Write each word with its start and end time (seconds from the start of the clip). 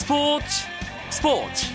스포츠 0.00 0.46
스포츠 1.10 1.66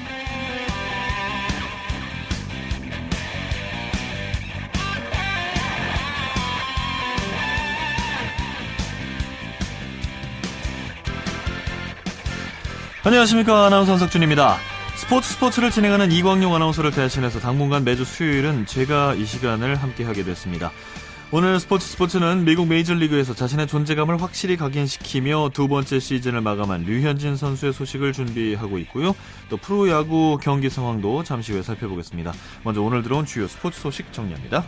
안녕하십니까 13.03 13.67
아나운서 13.67 13.91
한석준입니다. 13.91 14.57
스포츠 14.97 15.29
스포츠를 15.33 15.69
진행하는 15.69 16.11
이광용 16.11 16.55
아나운서를 16.55 16.89
대신해서 16.89 17.39
당분간 17.39 17.83
매주 17.83 18.03
수요일은 18.03 18.65
제가 18.65 19.13
이 19.13 19.25
시간을 19.27 19.75
함께하게 19.75 20.23
됐습니다. 20.23 20.71
오늘 21.37 21.59
스포츠 21.59 21.85
스포츠는 21.85 22.45
미국 22.45 22.65
메이저리그에서 22.69 23.33
자신의 23.33 23.67
존재감을 23.67 24.21
확실히 24.21 24.55
각인시키며 24.55 25.49
두 25.53 25.67
번째 25.67 25.99
시즌을 25.99 26.39
마감한 26.39 26.85
류현진 26.85 27.35
선수의 27.35 27.73
소식을 27.73 28.13
준비하고 28.13 28.77
있고요. 28.77 29.13
또 29.49 29.57
프로야구 29.57 30.37
경기 30.41 30.69
상황도 30.69 31.23
잠시 31.23 31.51
후에 31.51 31.61
살펴보겠습니다. 31.61 32.31
먼저 32.63 32.81
오늘 32.81 33.03
들어온 33.03 33.25
주요 33.25 33.49
스포츠 33.49 33.81
소식 33.81 34.13
정리합니다. 34.13 34.65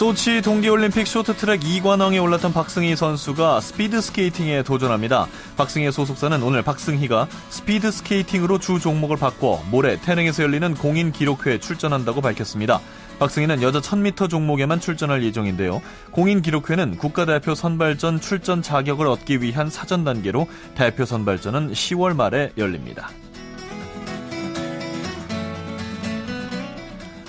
소치 0.00 0.40
동계올림픽 0.40 1.06
쇼트트랙 1.06 1.60
2관왕에 1.60 2.22
올랐던 2.22 2.54
박승희 2.54 2.96
선수가 2.96 3.60
스피드 3.60 4.00
스케이팅에 4.00 4.62
도전합니다. 4.62 5.26
박승희의 5.58 5.92
소속사는 5.92 6.42
오늘 6.42 6.62
박승희가 6.62 7.28
스피드 7.50 7.90
스케이팅으로 7.90 8.58
주 8.58 8.80
종목을 8.80 9.18
바꿔 9.18 9.62
모레 9.70 10.00
태릉에서 10.00 10.42
열리는 10.42 10.72
공인 10.72 11.12
기록회에 11.12 11.60
출전한다고 11.60 12.22
밝혔습니다. 12.22 12.80
박승희는 13.18 13.60
여자 13.60 13.80
1000m 13.80 14.30
종목에만 14.30 14.80
출전할 14.80 15.22
예정인데요. 15.22 15.82
공인 16.12 16.40
기록회는 16.40 16.96
국가대표 16.96 17.54
선발전 17.54 18.22
출전 18.22 18.62
자격을 18.62 19.06
얻기 19.06 19.42
위한 19.42 19.68
사전 19.68 20.04
단계로 20.04 20.48
대표 20.76 21.04
선발전은 21.04 21.72
10월 21.72 22.16
말에 22.16 22.52
열립니다. 22.56 23.10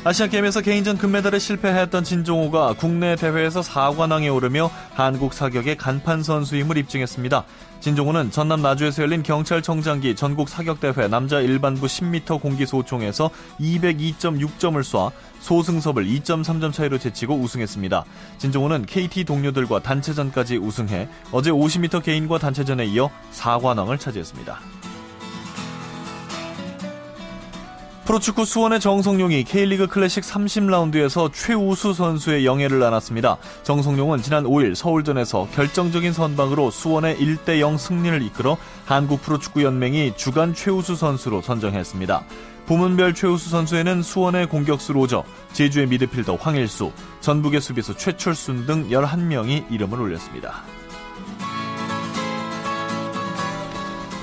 아시안게임에서 0.04 0.62
개인전 0.62 0.98
금메달에 0.98 1.38
실패했던 1.38 2.04
진종호가 2.04 2.74
국내 2.74 3.16
대회에서 3.16 3.62
4관왕에 3.62 4.34
오르며 4.34 4.72
한국 4.96 5.32
사격의 5.32 5.78
간판 5.78 6.24
선수임을 6.24 6.76
입증했습니다. 6.78 7.44
진종호는 7.82 8.32
전남 8.32 8.64
나주에서 8.64 9.04
열린 9.04 9.22
경찰청장기 9.22 10.16
전국 10.16 10.50
사격대회 10.50 11.08
남자 11.08 11.40
일반부 11.40 11.86
10m 11.86 12.42
공기소총에서 12.42 13.30
202.6점을 13.60 14.82
쏴 14.82 15.12
소승섭을 15.40 16.06
2.3점 16.06 16.74
차이로 16.74 16.98
제치고 16.98 17.36
우승했습니다. 17.36 18.04
진종호는 18.40 18.88
KT 18.88 19.26
동료들과 19.26 19.84
단체전까지 19.84 20.58
우승해 20.58 21.10
어제 21.32 21.52
50m 21.52 22.02
개인과 22.02 22.40
단체전에 22.40 22.86
이어 22.86 23.12
4관왕을 23.34 24.00
차지했습니다. 24.00 24.60
프로축구 28.06 28.46
수원의 28.46 28.80
정성용이 28.80 29.44
K리그 29.44 29.86
클래식 29.86 30.24
30라운드에서 30.24 31.32
최우수 31.32 31.94
선수의 31.94 32.46
영예를 32.46 32.80
나눴습니다. 32.80 33.38
정성용은 33.64 34.24
지난 34.24 34.44
5일 34.44 34.74
서울전에서 34.74 35.50
결정적인 35.54 36.12
선방으로 36.12 36.72
수원의 36.72 37.18
1대0 37.18 37.78
승리를 37.78 38.22
이끌어 38.24 38.58
한국 38.86 39.22
프로축구연맹이 39.22 40.14
주간 40.18 40.56
최우수 40.56 40.96
선수로 40.96 41.42
선정했습니다. 41.42 42.24
부문별 42.66 43.14
최우수 43.14 43.50
선수에는 43.50 44.02
수원의 44.02 44.48
공격수 44.48 44.94
로저, 44.94 45.24
제주의 45.54 45.86
미드필더 45.88 46.36
황일수, 46.36 46.92
전북의 47.20 47.62
수비수 47.62 47.96
최철순 47.98 48.66
등 48.66 48.90
11명이 48.90 49.72
이름을 49.72 50.02
올렸습니다. 50.02 50.64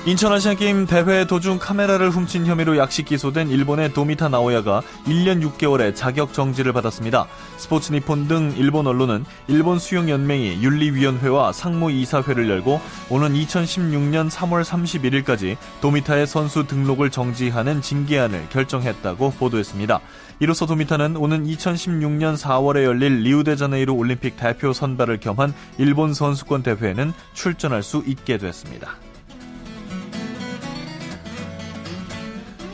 인천 0.05 0.31
아시안게임 0.31 0.85
대회 0.85 1.25
도중 1.25 1.59
카메라를 1.59 2.09
훔친 2.09 2.45
혐의로 2.45 2.77
약식 2.77 3.05
기소된 3.05 3.49
일본의 3.49 3.93
도미타 3.93 4.29
나오야가 4.29 4.81
1년 5.05 5.43
6개월의 5.43 5.93
자격 5.93 6.31
정지를 6.31 6.71
받았습니다. 6.71 7.27
스포츠 7.57 7.91
니폰 7.91 8.29
등 8.29 8.53
일본 8.55 8.87
언론은 8.87 9.25
일본 9.49 9.77
수영연맹이 9.77 10.63
윤리위원회와 10.63 11.51
상무이사회를 11.51 12.49
열고 12.49 12.79
오는 13.09 13.33
2016년 13.33 14.31
3월 14.31 14.63
31일까지 14.63 15.57
도미타의 15.81 16.27
선수 16.27 16.65
등록을 16.65 17.11
정지하는 17.11 17.81
징계안을 17.81 18.47
결정했다고 18.49 19.31
보도했습니다. 19.31 19.99
이로써 20.39 20.65
도미타는 20.65 21.17
오는 21.17 21.45
2016년 21.45 22.37
4월에 22.37 22.83
열릴 22.85 23.23
리우데자네이루 23.23 23.93
올림픽 23.93 24.37
대표 24.37 24.71
선발을 24.71 25.19
겸한 25.19 25.53
일본 25.77 26.13
선수권 26.13 26.63
대회에는 26.63 27.11
출전할 27.33 27.83
수 27.83 28.01
있게 28.07 28.37
됐습니다. 28.37 28.95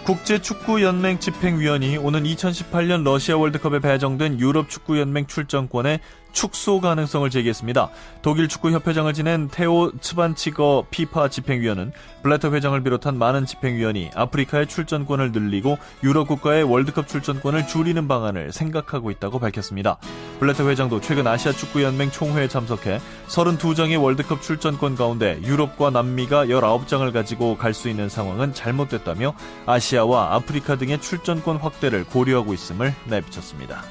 국제축구연맹 0.06 1.20
집행위원이 1.20 1.98
오는 1.98 2.24
2018년 2.24 3.04
러시아 3.04 3.38
월드컵에 3.38 3.80
배정된 3.80 4.40
유럽 4.40 4.70
축구연맹 4.70 5.26
출전권에 5.26 6.00
축소 6.36 6.82
가능성을 6.82 7.28
제기했습니다. 7.30 7.90
독일 8.22 8.50
축구협회장을 8.50 9.12
지낸 9.14 9.48
테오 9.50 9.94
츠반치거 10.00 10.88
피파 10.92 11.30
집행위원은 11.30 11.94
블레터 12.24 12.52
회장을 12.52 12.80
비롯한 12.84 13.18
많은 13.18 13.46
집행위원이 13.46 14.12
아프리카의 14.14 14.68
출전권을 14.68 15.32
늘리고 15.32 15.78
유럽 16.04 16.28
국가의 16.28 16.64
월드컵 16.64 17.08
출전권을 17.08 17.68
줄이는 17.68 18.08
방안을 18.10 18.52
생각하고 18.52 19.12
있다고 19.12 19.40
밝혔습니다. 19.40 19.98
블레터 20.40 20.68
회장도 20.68 21.00
최근 21.00 21.26
아시아 21.26 21.54
축구연맹 21.54 22.12
총회에 22.12 22.50
참석해 22.50 23.00
32장의 23.28 24.02
월드컵 24.04 24.42
출전권 24.42 24.96
가운데 24.96 25.40
유럽과 25.42 25.90
남미가 25.90 26.48
19장을 26.48 27.12
가지고 27.14 27.58
갈 27.58 27.74
수 27.74 27.90
있는 27.90 28.08
상황은 28.08 28.54
잘못됐다며 28.54 29.36
아시아와 29.66 30.34
아프리카 30.36 30.78
등의 30.78 31.02
출전권 31.02 31.58
확대를 31.58 32.06
고려하고 32.06 32.54
있음을 32.54 32.94
내비쳤습니다. 33.06 33.84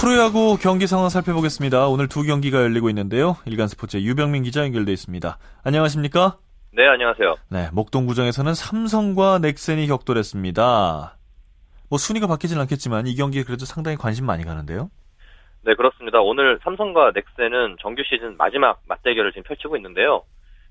프로야구 0.00 0.56
경기 0.62 0.86
상황 0.86 1.08
살펴보겠습니다. 1.08 1.88
오늘 1.88 2.06
두 2.06 2.22
경기가 2.22 2.62
열리고 2.62 2.88
있는데요. 2.90 3.34
일간 3.46 3.66
스포츠의 3.66 4.06
유병민 4.06 4.44
기자 4.44 4.62
연결돼 4.62 4.92
있습니다. 4.92 5.38
안녕하십니까? 5.64 6.38
네, 6.72 6.86
안녕하세요. 6.86 7.34
네, 7.50 7.68
목동구장에서는 7.72 8.54
삼성과 8.54 9.40
넥센이 9.40 9.88
격돌했습니다. 9.88 11.16
뭐 11.90 11.98
순위가 11.98 12.28
바뀌진 12.28 12.60
않겠지만 12.60 13.08
이 13.08 13.16
경기에 13.16 13.42
그래도 13.42 13.64
상당히 13.64 13.96
관심 13.96 14.24
많이 14.24 14.44
가는데요. 14.44 14.88
네, 15.64 15.74
그렇습니다. 15.74 16.20
오늘 16.20 16.60
삼성과 16.62 17.10
넥센은 17.12 17.78
정규 17.80 18.04
시즌 18.04 18.36
마지막 18.36 18.80
맞대결을 18.86 19.32
지금 19.32 19.42
펼치고 19.42 19.76
있는데요. 19.78 20.22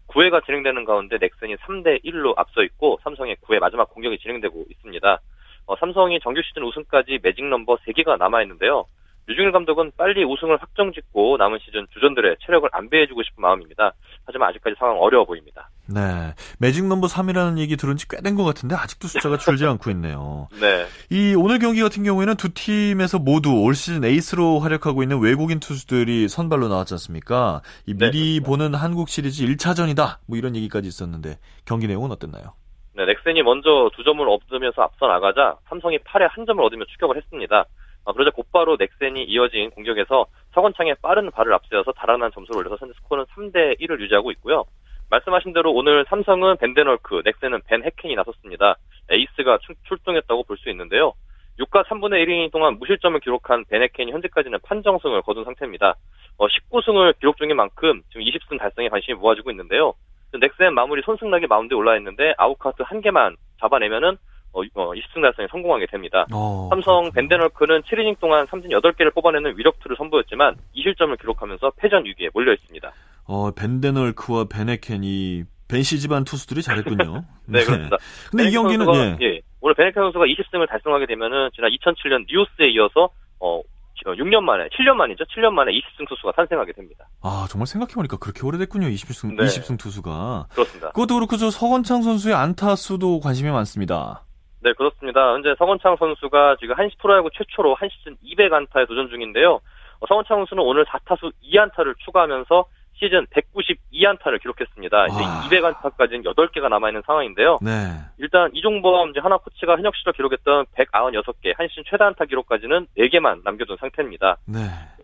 9회가 0.07 0.45
진행되는 0.45 0.85
가운데 0.85 1.17
넥센이 1.19 1.57
3대 1.57 2.01
1로 2.05 2.33
앞서 2.37 2.63
있고 2.63 2.97
삼성의 3.03 3.35
9회 3.45 3.59
마지막 3.59 3.89
공격이 3.89 4.19
진행되고 4.19 4.67
있습니다. 4.69 5.19
어, 5.65 5.75
삼성이 5.81 6.17
정규 6.21 6.41
시즌 6.43 6.63
우승까지 6.63 7.19
매직 7.21 7.43
넘버 7.43 7.75
3개가 7.85 8.17
남아 8.17 8.41
있는데요. 8.43 8.85
류중일 9.27 9.51
감독은 9.51 9.91
빨리 9.97 10.23
우승을 10.23 10.57
확정짓고 10.61 11.35
남은 11.37 11.59
시즌 11.65 11.85
주전들의 11.93 12.37
체력을 12.45 12.67
안배해주고 12.71 13.23
싶은 13.23 13.41
마음입니다. 13.41 13.91
하지만 14.25 14.49
아직까지 14.49 14.77
상황 14.79 14.97
어려워 14.99 15.25
보입니다. 15.25 15.69
네. 15.85 16.33
매직 16.59 16.85
넘버 16.87 17.07
3이라는 17.07 17.57
얘기 17.59 17.75
들은 17.75 17.97
지 17.97 18.07
꽤 18.07 18.21
된 18.21 18.35
것 18.35 18.45
같은데 18.45 18.75
아직도 18.75 19.07
숫자가 19.09 19.37
줄지 19.37 19.65
않고 19.67 19.91
있네요. 19.91 20.47
네. 20.61 20.85
이 21.09 21.35
오늘 21.35 21.59
경기 21.59 21.81
같은 21.81 22.03
경우에는 22.03 22.35
두 22.35 22.53
팀에서 22.53 23.19
모두 23.19 23.61
올 23.63 23.75
시즌 23.75 24.05
에이스로 24.05 24.59
활약하고 24.59 25.03
있는 25.03 25.19
외국인 25.19 25.59
투수들이 25.59 26.29
선발로 26.29 26.69
나왔지 26.69 26.93
않습니까? 26.93 27.61
이 27.85 27.93
미리 27.93 28.39
네, 28.39 28.45
보는 28.45 28.75
한국 28.75 29.09
시리즈 29.09 29.45
1차전이다. 29.45 30.19
뭐 30.27 30.37
이런 30.37 30.55
얘기까지 30.55 30.87
있었는데 30.87 31.37
경기 31.65 31.87
내용은 31.87 32.11
어땠나요? 32.11 32.53
네, 32.95 33.05
넥센이 33.05 33.43
먼저 33.43 33.91
두 33.95 34.03
점을 34.03 34.25
얻으면서 34.27 34.81
앞서 34.83 35.05
나가자 35.07 35.57
삼성이 35.67 35.97
8회 35.99 36.27
한 36.31 36.45
점을 36.45 36.63
얻으며 36.63 36.85
추격을 36.85 37.17
했습니다. 37.17 37.65
아, 38.07 38.13
그러자 38.13 38.31
곧바로 38.31 38.77
넥센이 38.77 39.25
이어진 39.25 39.69
공격에서 39.71 40.27
서건창의 40.53 40.95
빠른 41.01 41.29
발을 41.29 41.53
앞세워서 41.53 41.91
달아난 41.91 42.31
점수를 42.31 42.59
올려서 42.61 42.77
현재 42.79 42.93
스코어는 42.99 43.25
3대 43.25 43.81
1을 43.81 43.99
유지하고 43.99 44.31
있고요. 44.31 44.63
말씀하신 45.09 45.51
대로 45.51 45.73
오늘 45.73 46.05
삼성은 46.07 46.55
밴덴헐크, 46.55 47.23
넥센은 47.25 47.61
밴 47.67 47.83
헤켄이 47.83 48.15
나섰습니다. 48.15 48.77
에이스가 49.11 49.59
출동했다고 49.89 50.43
볼 50.43 50.57
수 50.57 50.69
있는데요. 50.69 51.13
6과 51.59 51.85
3분의 51.85 52.23
1이닝 52.25 52.51
동안 52.51 52.77
무실점을 52.79 53.19
기록한 53.19 53.65
밴 53.69 53.81
헤켄이 53.81 54.13
현재까지는 54.13 54.59
판정승을 54.63 55.21
거둔 55.23 55.43
상태입니다. 55.43 55.95
어, 56.37 56.47
19승을 56.47 57.19
기록 57.19 57.35
중인 57.35 57.57
만큼 57.57 58.03
지금 58.09 58.21
20승 58.21 58.57
달성에 58.57 58.87
관심이 58.87 59.17
모아지고 59.17 59.51
있는데요. 59.51 59.93
넥센 60.31 60.73
마무리 60.73 61.01
손승락이 61.01 61.47
마운드에 61.47 61.75
올라 61.75 61.97
있는데 61.97 62.33
아웃카운트 62.37 62.83
한 62.83 63.01
개만 63.01 63.35
잡아내면은 63.59 64.17
어, 64.53 64.61
어, 64.61 64.91
20승 64.93 65.21
달성에 65.21 65.47
성공하게 65.51 65.85
됩니다. 65.87 66.25
어, 66.33 66.67
삼성. 66.69 67.11
밴덴헐크는 67.11 67.81
7이닝 67.83 68.19
동안 68.19 68.45
삼진 68.49 68.71
8개를 68.71 69.13
뽑아내는 69.13 69.57
위력투를 69.57 69.95
선보였지만 69.97 70.55
2실점을 70.75 71.19
기록하면서 71.19 71.71
패전 71.77 72.05
위기에 72.05 72.29
몰려 72.33 72.53
있습니다. 72.53 72.91
어, 73.25 73.51
밴덴헐크와 73.51 74.45
밴 74.45 74.85
헤켄이 74.85 75.43
밴씨 75.67 75.99
집안 75.99 76.23
투수들이 76.23 76.61
잘했군요. 76.61 77.23
네, 77.45 77.63
그렇습니다. 77.63 77.97
근데 78.31 78.47
이 78.47 78.51
경기는 78.51 78.85
선수가, 78.85 79.17
예. 79.21 79.25
예, 79.25 79.41
오늘 79.59 79.75
밴 79.75 79.87
헤켄 79.87 80.01
선수가 80.01 80.25
20승을 80.25 80.69
달성하게 80.69 81.05
되면은 81.07 81.49
지난 81.53 81.71
2007년 81.71 82.25
리오스에 82.31 82.69
이어서 82.71 83.09
어, 83.39 83.61
6년 84.05 84.41
만에, 84.41 84.69
7년 84.69 84.93
만이죠. 84.93 85.25
7년 85.25 85.51
만에 85.51 85.71
20승 85.71 86.07
투수가 86.07 86.31
탄생하게 86.33 86.71
됩니다. 86.73 87.09
아, 87.21 87.45
정말 87.49 87.67
생각해보니까 87.67 88.17
그렇게 88.17 88.45
오래됐군요. 88.45 88.87
20승, 88.87 89.35
네. 89.35 89.43
20승 89.43 89.77
투수가. 89.77 90.47
그렇습니다. 90.51 90.91
그것도 90.91 91.15
그렇고 91.15 91.35
저 91.35 91.49
서건창 91.49 92.03
선수의 92.03 92.35
안타 92.35 92.75
수도 92.75 93.19
관심이 93.19 93.49
많습니다. 93.51 94.23
네, 94.67 94.73
그렇습니다. 94.73 95.31
현재 95.31 95.55
서건창 95.57 95.95
선수가 95.95 96.57
지금 96.59 96.75
한시 96.77 96.97
프로야구 96.97 97.29
최초로 97.33 97.75
한 97.75 97.87
시즌 97.87 98.17
200안타에 98.17 98.85
도전 98.85 99.07
중인데요. 99.07 99.53
어, 99.53 100.05
서건창 100.09 100.39
선수는 100.39 100.61
오늘 100.61 100.83
4타수 100.83 101.31
2안타를 101.41 101.95
추가하면서 101.99 102.65
시즌 102.95 103.25
192안타를 103.27 104.41
기록했습니다. 104.41 105.05
이제 105.05 105.23
와. 105.23 105.41
200안타까지는 105.47 106.25
8개가 106.25 106.67
남아있는 106.67 107.03
상황인데요. 107.05 107.59
네. 107.61 107.71
일단 108.17 108.49
이종범 108.53 109.11
이제 109.11 109.21
하나 109.21 109.37
코치가 109.37 109.77
현역 109.77 109.95
시절 109.95 110.11
기록했던 110.11 110.65
196개, 110.75 111.55
한 111.55 111.69
시즌 111.69 111.83
최다 111.89 112.07
안타 112.07 112.25
기록까지는 112.25 112.87
4개만 112.97 113.43
남겨둔 113.45 113.77
상태입니다. 113.79 114.35
네. 114.47 114.59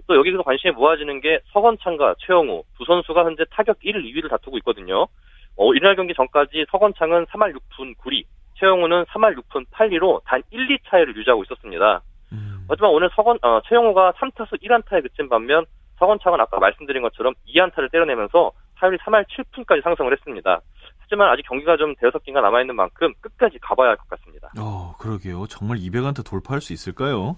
또 0.08 0.18
여기서 0.18 0.44
관심이 0.44 0.74
모아지는 0.74 1.22
게 1.22 1.40
서건창과 1.54 2.16
최영우 2.20 2.64
두 2.78 2.84
선수가 2.84 3.24
현재 3.24 3.46
타격 3.50 3.78
1, 3.80 3.94
2위를 3.94 4.30
다투고 4.30 4.58
있거든요. 4.58 5.08
어, 5.56 5.74
이날 5.74 5.96
경기 5.96 6.14
전까지 6.14 6.66
서건창은 6.70 7.28
3할 7.28 7.54
6푼 7.54 7.96
9리, 8.00 8.26
최영우는 8.68 9.04
3할 9.06 9.36
6푼 9.38 9.66
8리로 9.72 10.22
단 10.26 10.42
1, 10.52 10.72
2 10.72 10.78
차이를 10.90 11.16
유지하고 11.18 11.44
있었습니다. 11.44 12.02
음. 12.32 12.66
하지만 12.70 12.92
오늘 12.92 13.10
서건, 13.14 13.38
어, 13.42 13.60
최영우가 13.68 14.14
3타수 14.14 14.62
1안타에 14.64 15.04
그친 15.04 15.28
반면 15.28 15.66
서건창은 16.00 16.40
아까 16.40 16.60
말씀드린 16.60 17.02
것처럼 17.02 17.34
2안타를 17.48 17.92
때려내면서 17.92 18.52
타율이 18.80 18.98
3할 19.00 19.26
7푼까지 19.28 19.84
상승을 19.84 20.14
했습니다. 20.14 20.62
하지만 21.00 21.30
아직 21.30 21.44
경기가 21.48 21.76
좀 21.78 21.94
대여섯 22.00 22.24
개가 22.24 22.40
남아있는 22.42 22.76
만큼 22.76 23.14
끝까지 23.20 23.60
가봐야 23.62 23.90
할 23.90 23.98
것 23.98 24.08
같습니다. 24.12 24.50
어, 24.58 24.96
그러게요. 24.98 25.46
정말 25.48 25.78
200안타 25.78 26.26
돌파할 26.28 26.62
수 26.62 26.72
있을까요? 26.74 27.36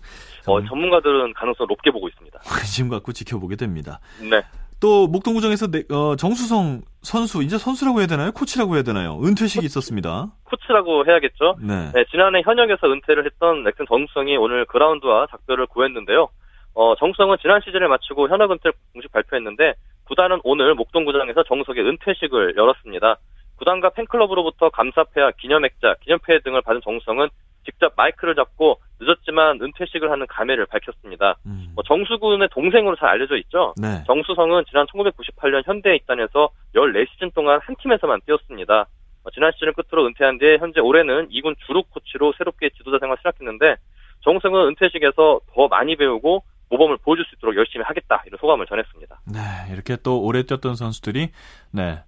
어, 0.48 0.62
전문가들은 0.64 1.34
가능성 1.34 1.66
높게 1.68 1.90
보고 1.92 2.08
있습니다. 2.08 2.40
관심 2.46 2.88
갖고 2.90 3.12
지켜보게 3.12 3.56
됩니다. 3.56 4.00
네. 4.22 4.42
또 4.80 5.08
목동구장에서 5.08 5.68
네- 5.72 5.84
어, 5.92 6.16
정수성 6.16 6.82
선수, 7.02 7.42
이제 7.44 7.58
선수라고 7.58 8.00
해야 8.00 8.08
되나요? 8.08 8.32
코치라고 8.32 8.76
해야 8.76 8.84
되나요? 8.84 9.20
은퇴식이 9.24 9.66
있었습니다. 9.66 10.28
코치라고 10.44 11.06
해야겠죠. 11.06 11.56
네. 11.62 11.92
네, 11.94 12.06
지난해 12.12 12.42
현역에서 12.44 12.88
은퇴를 12.88 13.26
했던 13.26 13.64
넥슨 13.64 13.86
정수성이 13.88 14.38
오늘 14.38 14.66
그라운드와 14.66 15.28
작별을 15.32 15.68
구했는데요. 15.68 16.28
어, 16.74 16.96
정수성은 16.98 17.38
지난 17.42 17.62
시즌을 17.64 17.88
마치고 17.88 18.28
현역 18.30 18.52
은퇴를 18.52 18.74
공식 18.94 19.12
발표했는데 19.12 19.74
구단은 20.08 20.40
오늘 20.44 20.76
목동구장에서 20.76 21.44
정석의 21.44 21.84
은퇴식을 21.88 22.56
열었습니다. 22.58 23.18
구단과 23.58 23.92
팬클럽으로부터 23.92 24.70
감사패와 24.70 25.32
기념액자, 25.40 25.96
기념패 26.02 26.40
등을 26.44 26.62
받은 26.62 26.82
정수성은 26.84 27.30
직접 27.66 27.94
마이크를 27.98 28.36
잡고 28.36 28.80
늦었지만 29.00 29.60
은퇴식을 29.62 30.10
하는 30.10 30.26
감회를 30.28 30.66
밝혔습니다. 30.68 31.36
음. 31.46 31.72
뭐 31.76 31.84
정수군의 31.84 32.50
동생으로 32.52 32.96
잘 32.96 33.10
알려져 33.10 33.36
있죠. 33.38 33.74
네. 33.78 34.04
정수성은 34.08 34.64
지난 34.70 34.86
1998년 34.88 35.66
현대에 35.66 35.96
입단해서 35.96 36.50
14시즌 36.76 37.34
동안 37.34 37.60
한 37.62 37.76
팀에서만 37.82 38.22
뛰었습니다. 38.26 38.86
어, 39.24 39.32
지난 39.32 39.52
시즌을 39.54 39.74
끝으로 39.74 40.06
은퇴한 40.08 40.38
뒤에 40.38 40.58
현재 40.58 40.80
올해는 40.80 41.30
2군 41.30 41.56
주루 41.66 41.84
코치로 41.90 42.34
새롭게 42.38 42.70
지도자 42.70 43.00
생활을 43.00 43.18
시작했는데 43.18 43.76
정수성은 44.22 44.68
은퇴식에서 44.68 45.42
더 45.54 45.68
많이 45.68 45.96
배우고 45.96 46.44
모범을 46.70 46.98
보여줄 46.98 47.26
수 47.26 47.36
있도록 47.36 47.56
열심히 47.56 47.84
하겠다 47.84 48.24
이런 48.26 48.38
소감을 48.40 48.66
전했습니다. 48.66 49.22
네. 49.32 49.74
이렇게 49.74 49.98
또 49.98 50.22
오래 50.22 50.44
뛰었던 50.44 50.76
선수들이 50.76 51.30
네. 51.72 52.04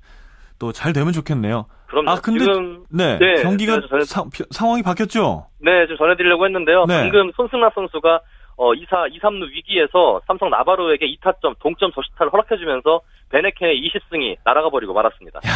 또 0.60 0.72
잘 0.72 0.94
되면 0.94 1.14
좋겠네요. 1.14 1.66
그럼 1.88 2.08
아, 2.10 2.16
근데- 2.20 2.40
지금 2.40 2.84
네. 2.90 3.18
네, 3.20 3.42
경기가 3.44 3.78
저는- 3.78 4.06
사- 4.06 4.24
피- 4.32 4.44
상황이 4.52 4.82
바뀌었죠? 4.84 5.48
네 5.60 5.86
지금 5.86 5.98
전해드리려고 5.98 6.46
했는데요. 6.46 6.86
네. 6.86 7.02
방금 7.04 7.32
손승락 7.36 7.74
선수가 7.74 8.20
어 8.58 8.74
2사 8.74 9.08
2, 9.14 9.20
3루 9.20 9.50
위기에서 9.52 10.20
삼성 10.26 10.50
나바로에게 10.50 11.06
2타점 11.06 11.56
동점 11.60 11.92
저시타를 11.94 12.34
허락해주면서 12.34 13.02
베네켄의 13.30 13.80
20승이 13.82 14.38
날아가 14.44 14.70
버리고 14.70 14.94
말았습니다. 14.94 15.40
야 15.48 15.52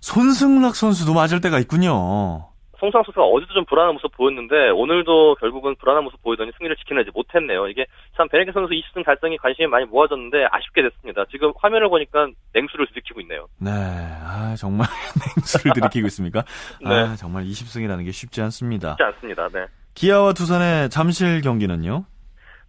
손승락 0.00 0.76
선수도 0.76 1.14
맞을 1.14 1.40
때가 1.40 1.58
있군요. 1.58 2.48
송상 2.78 3.02
선수가 3.04 3.24
어제도 3.24 3.54
좀 3.54 3.64
불안한 3.64 3.94
모습 3.94 4.12
보였는데 4.12 4.70
오늘도 4.70 5.36
결국은 5.36 5.74
불안한 5.76 6.04
모습 6.04 6.22
보이더니 6.22 6.52
승리를 6.56 6.76
지켜내지 6.76 7.10
못했네요. 7.14 7.68
이게 7.68 7.86
참 8.16 8.28
베네켄 8.28 8.52
선수 8.52 8.72
20승 8.72 9.04
달성이 9.04 9.36
관심이 9.38 9.66
많이 9.66 9.86
모아졌는데 9.86 10.46
아쉽게 10.50 10.82
됐습니다. 10.82 11.24
지금 11.30 11.52
화면을 11.56 11.88
보니까 11.88 12.28
냉수를 12.52 12.86
들이키고 12.88 13.20
있네요. 13.22 13.46
네. 13.58 13.70
아, 13.70 14.54
정말 14.58 14.86
냉수를 15.36 15.72
들이키고 15.74 16.06
있습니까? 16.08 16.42
네. 16.84 16.94
아, 16.94 17.16
정말 17.16 17.44
20승이라는 17.44 18.04
게 18.04 18.10
쉽지 18.10 18.40
않습니다. 18.42 18.90
쉽지 18.90 19.02
않습니다. 19.02 19.48
네. 19.48 19.66
기아와 19.94 20.34
두산의 20.34 20.90
잠실 20.90 21.40
경기는요? 21.40 22.04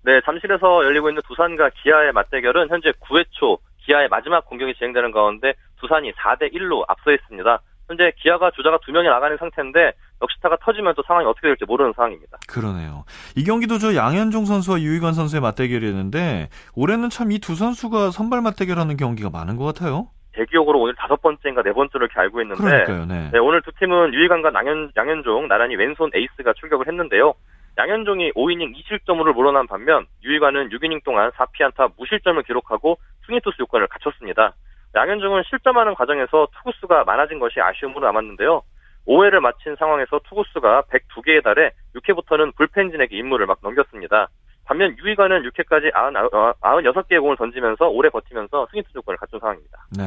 네, 0.03 0.21
잠실에서 0.23 0.85
열리고 0.85 1.09
있는 1.09 1.21
두산과 1.27 1.71
기아의 1.81 2.13
맞대결은 2.13 2.69
현재 2.69 2.91
9회 3.01 3.25
초 3.31 3.57
기아의 3.83 4.07
마지막 4.09 4.45
공격이 4.45 4.75
진행되는 4.75 5.11
가운데 5.11 5.53
두산이 5.79 6.13
4대 6.13 6.53
1로 6.53 6.85
앞서 6.87 7.11
있습니다. 7.11 7.61
현재 7.87 8.11
기아가 8.17 8.51
주자가 8.51 8.79
두 8.85 8.91
명이 8.91 9.07
나가는 9.07 9.35
상태인데 9.37 9.93
역시타가 10.21 10.57
터지면 10.61 10.93
또 10.95 11.03
상황이 11.03 11.25
어떻게 11.25 11.47
될지 11.47 11.63
모르는 11.65 11.93
상황입니다. 11.95 12.37
그러네요. 12.47 13.05
이 13.35 13.43
경기도 13.43 13.77
저 13.77 13.95
양현종 13.95 14.45
선수와 14.45 14.79
유희관 14.81 15.13
선수의 15.13 15.41
맞대결이었는데 15.41 16.49
올해는 16.75 17.09
참 17.09 17.31
이 17.31 17.39
두 17.39 17.55
선수가 17.55 18.11
선발 18.11 18.41
맞대결하는 18.41 18.97
경기가 18.97 19.29
많은 19.29 19.55
것 19.57 19.65
같아요. 19.65 20.07
대기록으로 20.33 20.79
오늘 20.81 20.95
다섯 20.95 21.21
번째인가 21.21 21.63
네 21.63 21.71
번째로 21.73 22.05
이렇게 22.05 22.19
알고 22.19 22.41
있는데 22.41 22.61
그러니까요. 22.61 23.05
네. 23.05 23.29
네, 23.33 23.39
오늘 23.39 23.61
두 23.63 23.71
팀은 23.79 24.13
유희관과 24.13 24.51
양현, 24.53 24.91
양현종 24.95 25.47
나란히 25.47 25.75
왼손 25.75 26.11
에이스가 26.13 26.53
출격을 26.53 26.87
했는데요. 26.87 27.33
양현종이 27.77 28.31
5이닝 28.33 28.73
2실점으로 28.75 29.33
물러난 29.33 29.67
반면 29.67 30.05
유희관은 30.23 30.69
6이닝 30.69 31.03
동안 31.03 31.31
4피안타 31.31 31.91
무실점을 31.97 32.41
기록하고 32.43 32.97
승리투수 33.27 33.57
요건을 33.61 33.87
갖췄습니다. 33.87 34.53
양현종은 34.97 35.43
실점하는 35.49 35.93
과정에서 35.93 36.47
투구수가 36.57 37.03
많아진 37.05 37.37
것이 37.39 37.61
아쉬움으로 37.61 38.05
남았는데요. 38.07 38.63
5회를 39.07 39.39
마친 39.39 39.75
상황에서 39.77 40.19
투구수가 40.27 40.83
102개에 40.91 41.43
달해 41.43 41.71
6회부터는 41.95 42.55
불펜진에게 42.55 43.15
임무를 43.17 43.45
막 43.45 43.59
넘겼습니다. 43.61 44.27
반면 44.65 44.93
유희관은 44.97 45.43
6회까지 45.43 45.93
96개의 45.93 47.21
공을 47.21 47.37
던지면서 47.37 47.85
오래 47.87 48.09
버티면서 48.09 48.67
승리투수 48.71 48.97
요건을 48.97 49.17
갖춘 49.17 49.39
상황입니다. 49.39 49.77
네. 49.95 50.03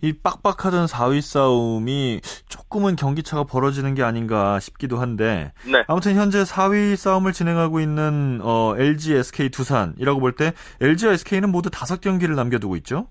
이 0.00 0.14
빡빡하던 0.22 0.86
4위 0.86 1.20
싸움이 1.20 2.20
조금은 2.48 2.96
경기차가 2.96 3.44
벌어지는 3.44 3.94
게 3.94 4.02
아닌가 4.02 4.58
싶기도 4.58 4.96
한데 4.96 5.52
네. 5.70 5.84
아무튼 5.86 6.14
현재 6.14 6.38
4위 6.44 6.96
싸움을 6.96 7.32
진행하고 7.32 7.80
있는 7.80 8.40
어, 8.42 8.74
LG, 8.78 9.16
SK, 9.16 9.50
두산이라고 9.50 10.18
볼 10.20 10.32
때 10.32 10.52
LG와 10.80 11.12
SK는 11.14 11.50
모두 11.50 11.68
5경기를 11.68 12.36
남겨두고 12.36 12.76
있죠? 12.76 13.08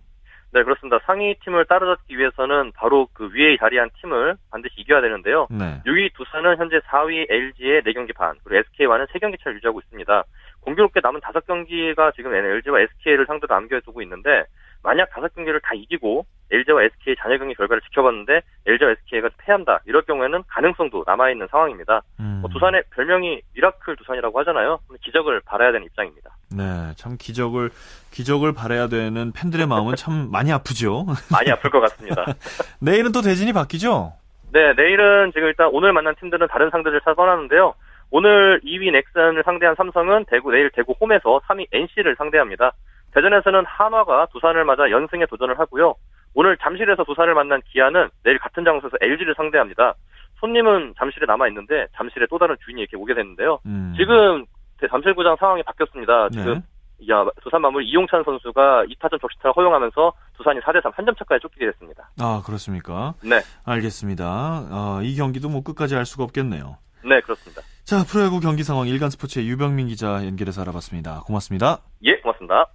네, 0.51 0.63
그렇습니다. 0.63 1.00
상위 1.06 1.36
팀을 1.44 1.65
따라잡기 1.65 2.18
위해서는 2.18 2.72
바로 2.74 3.08
그 3.13 3.29
위에 3.34 3.58
자리한 3.58 3.89
팀을 4.01 4.36
반드시 4.51 4.75
이겨야 4.77 5.01
되는데요. 5.01 5.48
네. 5.51 5.82
6위 5.86 6.13
두산은 6.15 6.58
현재 6.58 6.79
4위 6.79 7.27
LG의 7.29 7.84
4경기 7.84 8.15
반, 8.15 8.36
그리고 8.44 8.60
SK와는 8.68 9.06
3경기 9.08 9.39
차를 9.39 9.58
유지하고 9.58 9.79
있습니다. 9.79 10.24
공교롭게 10.62 11.01
남은 11.03 11.22
5경기가 11.22 12.15
지금 12.15 12.34
LG와 12.34 12.82
SK를 12.82 13.25
상대로 13.27 13.53
남겨두고 13.53 14.01
있는데, 14.01 14.46
만약 14.82 15.10
5경기를 15.12 15.62
다 15.62 15.72
이기고 15.75 16.25
LG와 16.51 16.84
SK의 16.84 17.15
잔여 17.20 17.38
경기 17.38 17.53
결과를 17.53 17.82
지켜봤는데 17.82 18.41
LG와 18.65 18.91
SK가 18.91 19.29
패한다. 19.38 19.82
이럴 19.86 20.01
경우에는 20.03 20.44
가능성도 20.48 21.03
남아있는 21.06 21.48
상황입니다. 21.51 22.01
음. 22.20 22.39
뭐 22.41 22.50
두산의 22.50 22.84
별명이 22.91 23.41
미라클 23.53 23.96
두산이라고 23.98 24.39
하잖아요. 24.39 24.79
기적을 25.01 25.41
바라야 25.46 25.72
되는 25.72 25.86
입장입니다. 25.86 26.32
네, 26.51 26.94
참 26.96 27.18
기적을 27.20 27.70
기적을 28.12 28.53
바라야 28.53 28.88
되는 28.88 29.32
팬들의 29.32 29.68
마음은 29.68 29.96
참 29.96 30.29
많이 30.32 30.51
아프죠. 30.51 31.06
많이 31.32 31.51
아플 31.51 31.70
것 31.70 31.79
같습니다. 31.82 32.25
내일은 32.82 33.12
또 33.12 33.22
대진이 33.22 33.53
바뀌죠? 33.53 34.13
네, 34.51 34.74
내일은 34.74 35.32
지금 35.34 35.48
일단 35.48 35.70
오늘 35.72 35.94
만난 35.94 36.15
팀들은 36.15 36.48
다른 36.48 36.70
상대를 36.72 37.01
찾아가는데요. 37.01 37.75
오늘 38.12 38.60
2위 38.63 38.91
넥슨을 38.91 39.44
상대한 39.44 39.75
삼성은 39.75 40.25
대구 40.27 40.51
내일 40.51 40.72
대구 40.72 40.96
홈에서 41.00 41.39
3위 41.48 41.68
NC를 41.72 42.15
상대합니다. 42.18 42.74
대전에서는 43.13 43.63
한화가 43.65 44.27
두산을 44.32 44.65
맞아 44.65 44.89
연승에 44.89 45.25
도전을 45.27 45.60
하고요. 45.60 45.96
오늘 46.34 46.58
잠실에서 46.58 47.03
두산을 47.03 47.34
만난 47.34 47.62
기아는 47.65 48.10
내일 48.24 48.39
같은 48.39 48.63
장소에서 48.63 48.98
LG를 49.01 49.36
상대합니다. 49.36 49.94
손님은 50.39 50.94
잠실에 50.98 51.25
남아 51.25 51.48
있는데 51.50 51.88
잠실에 51.96 52.25
또 52.29 52.38
다른 52.38 52.56
주인이 52.63 52.82
이렇게 52.82 52.98
오게 52.98 53.13
됐는데요. 53.13 53.60
음. 53.65 53.94
지금 53.98 54.46
잠실구장 54.88 55.36
상황이 55.40 55.64
바뀌었습니다. 55.64 56.30
네. 56.30 56.38
지금 56.38 56.62
야, 57.10 57.26
두산 57.42 57.62
마무리 57.62 57.88
이용찬 57.88 58.24
선수가 58.24 58.84
2타점 58.86 59.22
적시타를 59.22 59.54
허용하면서 59.56 60.14
두산이 60.38 60.60
4대3 60.60 60.94
한점 60.94 61.16
차까지 61.16 61.42
쫓기게 61.42 61.66
됐습니다. 61.72 62.10
아, 62.20 62.42
그렇습니까? 62.46 63.14
네. 63.24 63.40
알겠습니다. 63.64 64.68
어, 64.70 65.00
이 65.02 65.16
경기도 65.16 65.50
뭐 65.50 65.64
끝까지 65.64 65.96
알 65.96 66.06
수가 66.06 66.26
없겠네요. 66.26 66.78
네, 67.06 67.22
그렇습니다. 67.22 67.62
자, 67.86 68.04
프로야구 68.04 68.40
경기 68.42 68.64
상황 68.64 68.88
일간 68.88 69.10
스포츠의 69.10 69.48
유병민 69.48 69.88
기자 69.88 70.26
연결해서 70.26 70.62
알아봤습니다. 70.62 71.22
고맙습니다. 71.26 71.80
예, 72.04 72.18
고맙습니다. 72.20 72.68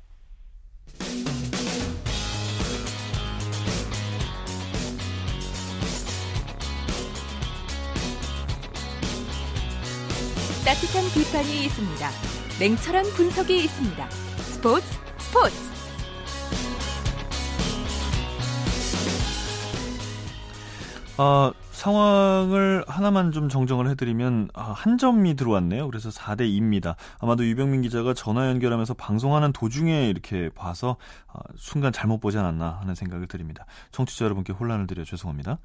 따뜻한 10.64 11.04
비판이 11.12 11.66
있습니다. 11.66 12.08
냉철한 12.58 13.04
분석이 13.16 13.64
있습니다. 13.64 14.10
스포츠 14.10 14.86
스포츠 15.18 15.54
아, 21.18 21.52
상황을 21.70 22.82
하나만 22.88 23.30
좀 23.32 23.50
정정을 23.50 23.90
해드리면 23.90 24.48
아, 24.54 24.72
한 24.74 24.96
점이 24.96 25.36
들어왔네요. 25.36 25.86
그래서 25.88 26.08
4대 26.08 26.40
2입니다. 26.48 26.96
아마도 27.20 27.44
유병민 27.44 27.82
기자가 27.82 28.14
전화 28.14 28.48
연결하면서 28.48 28.94
방송하는 28.94 29.52
도중에 29.52 30.08
이렇게 30.08 30.48
봐서 30.48 30.96
아, 31.30 31.40
순간 31.56 31.92
잘못 31.92 32.20
보지 32.20 32.38
않았나 32.38 32.78
하는 32.80 32.94
생각을 32.94 33.26
드립니다. 33.26 33.66
청취자 33.92 34.24
여러분께 34.24 34.54
혼란을 34.54 34.86
드려 34.86 35.04
죄송합니다. 35.04 35.58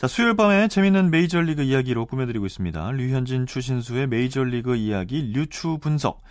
자, 0.00 0.06
수요일 0.06 0.34
밤에 0.34 0.66
재밌는 0.68 1.10
메이저리그 1.10 1.60
이야기로 1.60 2.06
꾸며드리고 2.06 2.46
있습니다. 2.46 2.92
류현진 2.92 3.44
추신수의 3.44 4.06
메이저리그 4.06 4.74
이야기 4.76 5.30
류추 5.34 5.76
분석. 5.76 6.22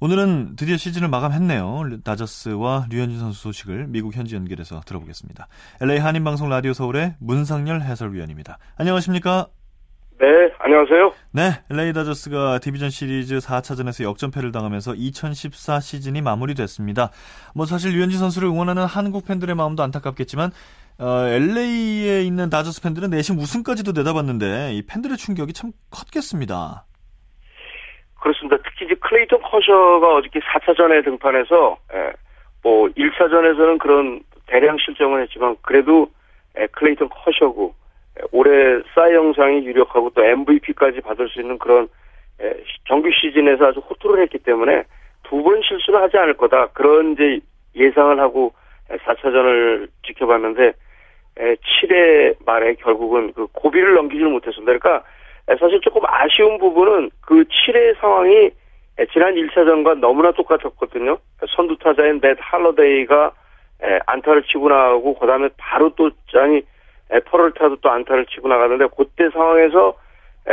오늘은 0.00 0.56
드디어 0.56 0.78
시즌을 0.78 1.08
마감했네요. 1.08 2.00
다저스와 2.02 2.86
류현진 2.90 3.18
선수 3.18 3.42
소식을 3.42 3.88
미국 3.88 4.16
현지 4.16 4.36
연결해서 4.36 4.80
들어보겠습니다. 4.86 5.48
LA 5.82 5.98
한인방송 5.98 6.48
라디오 6.48 6.72
서울의 6.72 7.16
문상열 7.20 7.82
해설위원입니다. 7.82 8.56
안녕하십니까? 8.78 9.48
네, 10.18 10.26
안녕하세요. 10.58 11.12
네, 11.32 11.62
LA 11.70 11.92
다저스가 11.92 12.58
디비전 12.60 12.88
시리즈 12.88 13.36
4차전에서 13.36 14.04
역전패를 14.04 14.52
당하면서 14.52 14.94
2014 14.94 15.80
시즌이 15.80 16.22
마무리됐습니다. 16.22 17.10
뭐 17.54 17.66
사실 17.66 17.92
류현진 17.92 18.18
선수를 18.18 18.48
응원하는 18.48 18.84
한국 18.84 19.26
팬들의 19.26 19.54
마음도 19.54 19.82
안타깝겠지만 19.82 20.52
어, 21.00 21.26
LA에 21.26 22.20
있는 22.22 22.50
다저스 22.50 22.82
팬들은 22.82 23.08
내심 23.08 23.38
우승까지도 23.38 23.92
내다봤는데 23.92 24.72
이 24.74 24.82
팬들의 24.86 25.16
충격이 25.16 25.54
참 25.54 25.72
컸겠습니다. 25.90 26.84
그렇습니다. 28.20 28.58
특히 28.62 28.84
이제 28.84 28.94
클레이튼 28.96 29.40
커쇼가 29.40 30.16
어저께 30.16 30.40
4차전에 30.40 31.02
등판해서 31.04 31.78
예, 31.94 32.12
뭐 32.62 32.88
1차전에서는 32.88 33.78
그런 33.78 34.20
대량 34.46 34.76
실점을 34.76 35.22
했지만 35.22 35.56
그래도 35.62 36.10
예, 36.58 36.66
클레이턴 36.66 37.08
커셔고 37.08 37.74
예, 38.20 38.24
올해 38.32 38.82
싸이 38.94 39.14
영상이 39.14 39.64
유력하고 39.64 40.10
또 40.10 40.22
MVP까지 40.22 41.00
받을 41.00 41.30
수 41.30 41.40
있는 41.40 41.56
그런 41.58 41.88
예, 42.42 42.62
정규 42.86 43.08
시즌에서 43.10 43.68
아주 43.68 43.80
호투를 43.80 44.22
했기 44.22 44.36
때문에 44.38 44.84
두 45.22 45.42
번 45.42 45.62
실수를 45.62 46.02
하지 46.02 46.18
않을 46.18 46.36
거다 46.36 46.66
그런 46.72 47.12
이제 47.12 47.40
예상을 47.74 48.20
하고 48.20 48.52
4차전을 48.90 49.88
지켜봤는데 50.04 50.72
7회 51.36 52.36
말에 52.44 52.74
결국은 52.74 53.32
그 53.32 53.46
고비를 53.52 53.94
넘기지를 53.94 54.30
못했습니다. 54.30 54.78
그러니까 54.78 55.04
사실 55.58 55.80
조금 55.80 56.02
아쉬운 56.06 56.58
부분은 56.58 57.10
그 57.20 57.44
7회 57.44 57.98
상황이 58.00 58.50
지난 59.12 59.34
1차전과 59.34 59.98
너무나 59.98 60.32
똑같았거든요. 60.32 61.18
선두 61.56 61.78
타자인 61.78 62.20
맷 62.20 62.36
할러데이가 62.38 63.32
안타를 64.06 64.42
치고 64.42 64.68
나가고 64.68 65.18
그다음에 65.18 65.48
바로 65.56 65.90
또 65.96 66.10
쟈니 66.32 66.62
페랄타도 67.26 67.76
또 67.76 67.90
안타를 67.90 68.26
치고 68.26 68.48
나가는데 68.48 68.86
그때 68.96 69.30
상황에서 69.30 69.94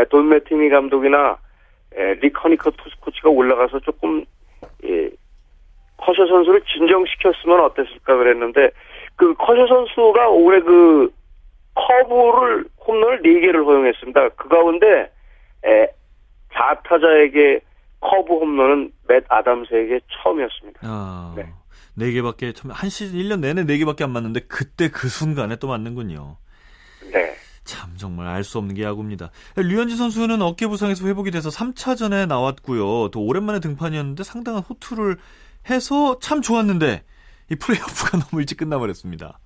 돈 0.10 0.30
매팅리 0.30 0.70
감독이나 0.70 1.38
릭 2.22 2.34
허니컷 2.34 2.72
투수 2.72 2.98
코치가 3.02 3.30
올라가서 3.30 3.80
조금 3.80 4.24
예, 4.86 5.10
커쇼 5.98 6.26
선수를 6.28 6.62
진정시켰으면 6.62 7.60
어땠을까 7.62 8.16
그랬는데 8.16 8.72
그 9.18 9.34
커쇼 9.36 9.68
선수가 9.68 10.30
올해 10.30 10.62
그 10.62 11.12
커브를 11.76 12.66
홈런을 12.88 13.22
4개를 13.22 13.66
허용했습니다. 13.66 14.30
그 14.30 14.48
가운데 14.48 15.12
에, 15.66 15.88
좌타자에게 16.54 17.62
커브 18.00 18.34
홈런은 18.34 18.92
맷 19.08 19.26
아담스에게 19.28 20.00
처음이었습니다. 20.24 20.80
아, 20.84 21.34
네. 21.36 21.52
4개밖에 21.98 22.54
한 22.70 22.90
시즌 22.90 23.18
1년 23.20 23.40
내내 23.40 23.64
4개밖에 23.64 24.04
안 24.04 24.12
맞는데 24.12 24.42
그때 24.48 24.90
그 24.90 25.08
순간에 25.10 25.56
또 25.58 25.68
맞는군요. 25.68 26.38
네. 27.12 27.34
참 27.64 27.92
정말 27.98 28.28
알 28.28 28.44
수 28.44 28.60
없는 28.60 28.76
게 28.76 28.84
야구입니다. 28.84 29.32
류현진 29.58 29.98
선수는 29.98 30.42
어깨 30.42 30.68
부상에서 30.68 31.06
회복이 31.08 31.32
돼서 31.32 31.50
3차전에 31.50 32.28
나왔고요. 32.28 33.10
또 33.10 33.26
오랜만에 33.26 33.60
등판이었는데 33.60 34.24
상당한 34.24 34.62
호투를 34.62 35.18
해서 35.70 36.18
참 36.20 36.42
좋았는데 36.42 37.04
이 37.50 37.56
플레이오프가 37.56 38.18
너무 38.30 38.42
일찍 38.42 38.58
끝나버렸습니다. 38.58 39.40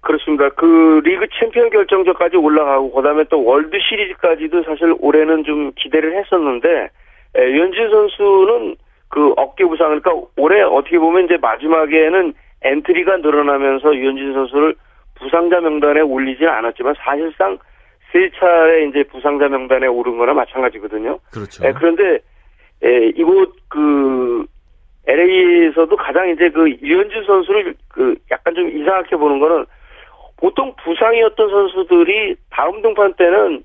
그렇습니다. 0.00 0.48
그 0.50 1.00
리그 1.04 1.26
챔피언 1.40 1.70
결정전까지 1.70 2.36
올라가고 2.36 2.92
그다음에 2.92 3.24
또 3.30 3.44
월드 3.44 3.78
시리즈까지도 3.88 4.64
사실 4.64 4.94
올해는 4.98 5.44
좀 5.44 5.72
기대를 5.76 6.18
했었는데 6.18 6.90
에, 7.36 7.50
유현진 7.50 7.90
선수는 7.90 8.76
그 9.08 9.32
어깨 9.36 9.64
부상 9.64 10.00
그러니까 10.00 10.26
올해 10.36 10.60
어떻게 10.62 10.98
보면 10.98 11.26
이제 11.26 11.36
마지막에는 11.36 12.34
엔트리가 12.62 13.18
늘어나면서 13.18 13.94
유현진 13.94 14.32
선수를 14.32 14.74
부상자 15.14 15.60
명단에 15.60 16.00
올리지는 16.00 16.50
않았지만 16.50 16.94
사실상 16.98 17.58
세 18.10 18.28
차례 18.38 18.86
이제 18.88 19.04
부상자 19.04 19.48
명단에 19.48 19.86
오른 19.86 20.18
거나 20.18 20.34
마찬가지거든요. 20.34 21.18
그렇죠. 21.32 21.64
에, 21.64 21.72
그런데 21.72 22.18
에, 22.82 23.06
이곳 23.16 23.54
그 23.68 24.46
LA에서도 25.06 25.96
가장 25.96 26.28
이제 26.30 26.48
그 26.50 26.70
유현진 26.70 27.24
선수를 27.24 27.74
그 27.88 28.14
약간 28.30 28.54
좀 28.54 28.68
이상하게 28.68 29.16
보는 29.16 29.40
거는 29.40 29.66
보통 30.36 30.74
부상이었던 30.82 31.48
선수들이 31.48 32.36
다음 32.50 32.82
등판 32.82 33.14
때는 33.14 33.64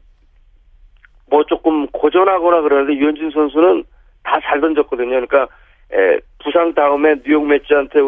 뭐 1.29 1.43
조금 1.45 1.87
고전하거나 1.87 2.61
그러는데 2.61 2.93
류현진 2.95 3.31
선수는 3.31 3.83
다 4.23 4.39
잘 4.41 4.59
던졌거든요. 4.59 5.09
그러니까 5.09 5.47
에, 5.93 6.19
부상 6.43 6.73
다음에 6.73 7.15
뉴욕 7.25 7.45
메츠한테 7.45 7.99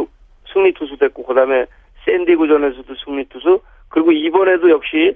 승리 0.51 0.73
투수 0.73 0.97
됐고 0.97 1.23
그다음에 1.23 1.65
샌디에이고전에서도 2.05 2.95
승리 3.05 3.25
투수 3.25 3.61
그리고 3.87 4.11
이번에도 4.11 4.69
역시 4.69 5.15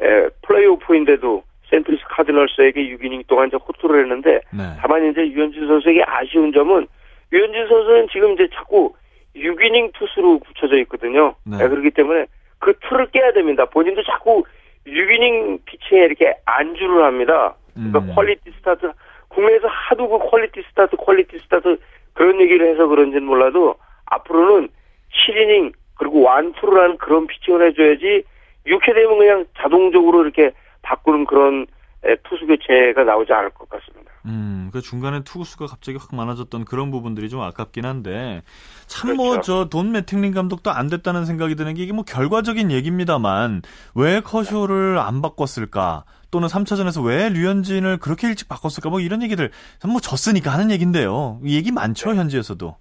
에, 0.00 0.28
플레이오프인데도 0.42 1.42
세인트루이스 1.70 2.02
카디널스에게 2.08 2.96
6이닝 2.96 3.26
동안 3.28 3.46
이제 3.48 3.56
호투를 3.56 4.02
했는데 4.02 4.40
네. 4.50 4.64
다만 4.80 5.08
이제 5.08 5.20
류현진 5.20 5.68
선수에게 5.68 6.02
아쉬운 6.04 6.52
점은 6.52 6.88
류현진 7.32 7.68
선수는 7.68 8.08
지금 8.10 8.32
이제 8.32 8.48
자꾸 8.54 8.94
6이닝 9.36 9.92
투수로 9.94 10.40
굳혀져 10.40 10.78
있거든요. 10.80 11.34
네. 11.44 11.58
네, 11.58 11.68
그렇기 11.68 11.90
때문에 11.90 12.26
그 12.58 12.74
틀을 12.88 13.10
깨야 13.10 13.32
됩니다. 13.32 13.64
본인도 13.66 14.02
자꾸 14.04 14.44
6이닝 14.86 15.64
피칭에 15.64 16.04
이렇게 16.04 16.34
안주를 16.44 17.04
합니다. 17.04 17.54
그러니까 17.74 18.00
음. 18.00 18.14
퀄리티 18.14 18.50
스타트 18.58 18.92
국내에서 19.28 19.68
하도 19.68 20.08
그 20.08 20.30
퀄리티 20.30 20.62
스타트 20.68 20.96
퀄리티 20.96 21.38
스타트 21.38 21.78
그런 22.14 22.40
얘기를 22.40 22.68
해서 22.68 22.86
그런지는 22.86 23.24
몰라도 23.24 23.76
앞으로는 24.06 24.68
7이닝 25.12 25.72
그리고 25.96 26.22
완투를 26.22 26.82
하는 26.82 26.96
그런 26.96 27.26
피칭을 27.26 27.68
해줘야지 27.68 28.24
6회 28.66 28.94
되면 28.94 29.18
그냥 29.18 29.44
자동적으로 29.58 30.22
이렇게 30.22 30.52
바꾸는 30.82 31.26
그런 31.26 31.66
에, 32.04 32.16
투수 32.24 32.46
교체가 32.46 33.04
나오지 33.04 33.32
않을 33.32 33.50
것 33.50 33.68
같습니다. 33.68 34.09
음, 34.26 34.70
그 34.72 34.80
중간에 34.80 35.22
투구수가 35.24 35.66
갑자기 35.66 35.98
확 35.98 36.14
많아졌던 36.14 36.64
그런 36.64 36.90
부분들이 36.90 37.28
좀 37.28 37.40
아깝긴 37.40 37.84
한데 37.84 38.42
참 38.86 39.05
뭐 39.05 39.30
그렇죠. 39.30 39.64
저 39.64 39.78
돈 39.78 39.92
매팅리 39.92 40.32
감독도 40.32 40.70
안 40.70 40.88
됐다는 40.88 41.24
생각이 41.24 41.54
드는 41.54 41.74
게 41.74 41.82
이게 41.82 41.92
뭐 41.92 42.04
결과적인 42.04 42.70
얘기입니다만 42.70 43.62
왜 43.94 44.20
커쇼를 44.20 44.98
안 44.98 45.22
바꿨을까? 45.22 46.04
또는 46.30 46.48
3차전에서 46.48 47.04
왜 47.04 47.28
류현진을 47.28 47.98
그렇게 47.98 48.28
일찍 48.28 48.48
바꿨을까? 48.48 48.90
뭐 48.90 49.00
이런 49.00 49.22
얘기들 49.22 49.50
뭐 49.86 50.00
졌으니까 50.00 50.52
하는 50.52 50.70
얘긴데요. 50.70 51.40
이 51.44 51.56
얘기 51.56 51.72
많죠 51.72 52.14
현지에서도. 52.14 52.76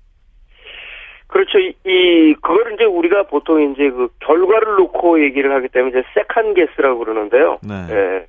그렇죠. 1.27 1.59
이, 1.59 1.73
이 1.85 2.33
그거를 2.41 2.73
이제 2.73 2.83
우리가 2.83 3.23
보통 3.23 3.71
이제 3.71 3.89
그 3.91 4.09
결과를 4.19 4.75
놓고 4.77 5.23
얘기를 5.23 5.53
하기 5.55 5.67
때문에 5.69 5.99
이제 5.99 6.07
second 6.13 6.55
guess라고 6.55 6.99
그러는데요. 6.99 7.59
네. 7.61 7.87
예. 7.89 8.25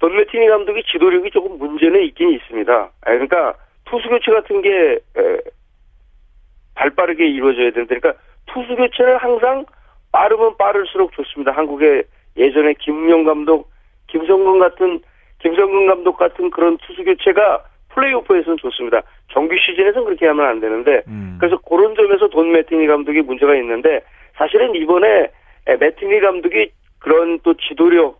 돈 0.00 0.16
매팅리 0.16 0.48
감독이 0.48 0.82
지도력이 0.84 1.30
조금 1.30 1.58
문제는 1.58 2.02
있긴 2.04 2.30
있습니다. 2.30 2.72
아, 2.72 3.10
그러니까 3.10 3.54
투수 3.84 4.08
교체 4.08 4.30
같은 4.30 4.62
게 4.62 5.00
에, 5.16 5.38
발빠르게 6.74 7.26
이루어져야 7.26 7.70
되는데, 7.70 7.98
그러니까 7.98 8.22
투수 8.46 8.76
교체는 8.76 9.16
항상 9.16 9.66
빠르면 10.12 10.56
빠를수록 10.56 11.12
좋습니다. 11.12 11.52
한국의 11.52 12.04
예전에 12.36 12.74
김웅영 12.74 13.24
감독, 13.24 13.70
김성근 14.08 14.58
같은 14.60 15.00
김성근 15.40 15.86
감독 15.86 16.16
같은 16.16 16.50
그런 16.50 16.78
투수 16.78 17.04
교체가 17.04 17.64
플레이오프에서는 17.90 18.58
좋습니다. 18.58 19.02
정규 19.32 19.56
시즌에서는 19.56 20.04
그렇게 20.04 20.26
하면 20.26 20.46
안 20.46 20.60
되는데 20.60 21.02
음. 21.08 21.36
그래서 21.40 21.58
그런 21.58 21.94
점에서 21.94 22.28
돈 22.28 22.52
매티니 22.52 22.86
감독이 22.86 23.22
문제가 23.22 23.54
있는데 23.56 24.00
사실은 24.36 24.74
이번에 24.74 25.30
매티니 25.78 26.20
감독이 26.20 26.70
그런 26.98 27.38
또 27.42 27.54
지도력 27.54 28.18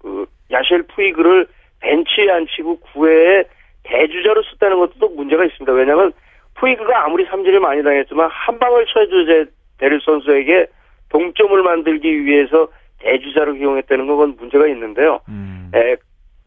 그 0.00 0.26
야셸 0.50 0.84
푸이그를 0.88 1.46
벤치에 1.80 2.30
앉히고 2.30 2.80
9회에 2.80 3.46
대주자로 3.84 4.42
썼다는 4.42 4.78
것도 4.78 4.92
또 4.98 5.08
문제가 5.10 5.44
있습니다. 5.44 5.72
왜냐하면 5.72 6.12
푸이그가 6.54 7.04
아무리 7.04 7.24
삼진을 7.26 7.60
많이 7.60 7.82
당했지만 7.82 8.28
한 8.30 8.58
방을 8.58 8.86
쳐줘야 8.86 9.44
될 9.78 10.00
선수에게 10.00 10.66
동점을 11.08 11.62
만들기 11.62 12.24
위해서 12.24 12.68
대주자로 12.98 13.54
기용했다는 13.54 14.06
건 14.06 14.36
문제가 14.38 14.66
있는데요. 14.68 15.20
음. 15.28 15.70
에, 15.74 15.96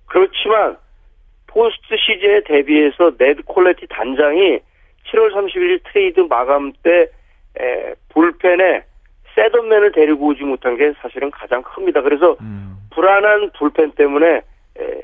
그렇지만 0.07 0.77
포스트 1.47 1.95
시즌에 1.97 2.41
대비해서 2.43 3.11
네드 3.17 3.43
콜레티 3.43 3.87
단장이 3.87 4.59
7월 5.07 5.33
31일 5.33 5.81
트레이드 5.85 6.19
마감 6.21 6.73
때 6.83 7.09
에, 7.59 7.93
불펜에 8.09 8.83
setup 9.35 9.62
man을 9.62 9.93
데리고 9.93 10.27
오지 10.27 10.43
못한 10.43 10.77
게 10.77 10.93
사실은 11.01 11.31
가장 11.31 11.61
큽니다. 11.63 12.01
그래서 12.01 12.35
음. 12.41 12.70
불안한 12.91 13.51
불펜 13.57 13.91
때문에 13.91 14.27
에, 14.37 15.01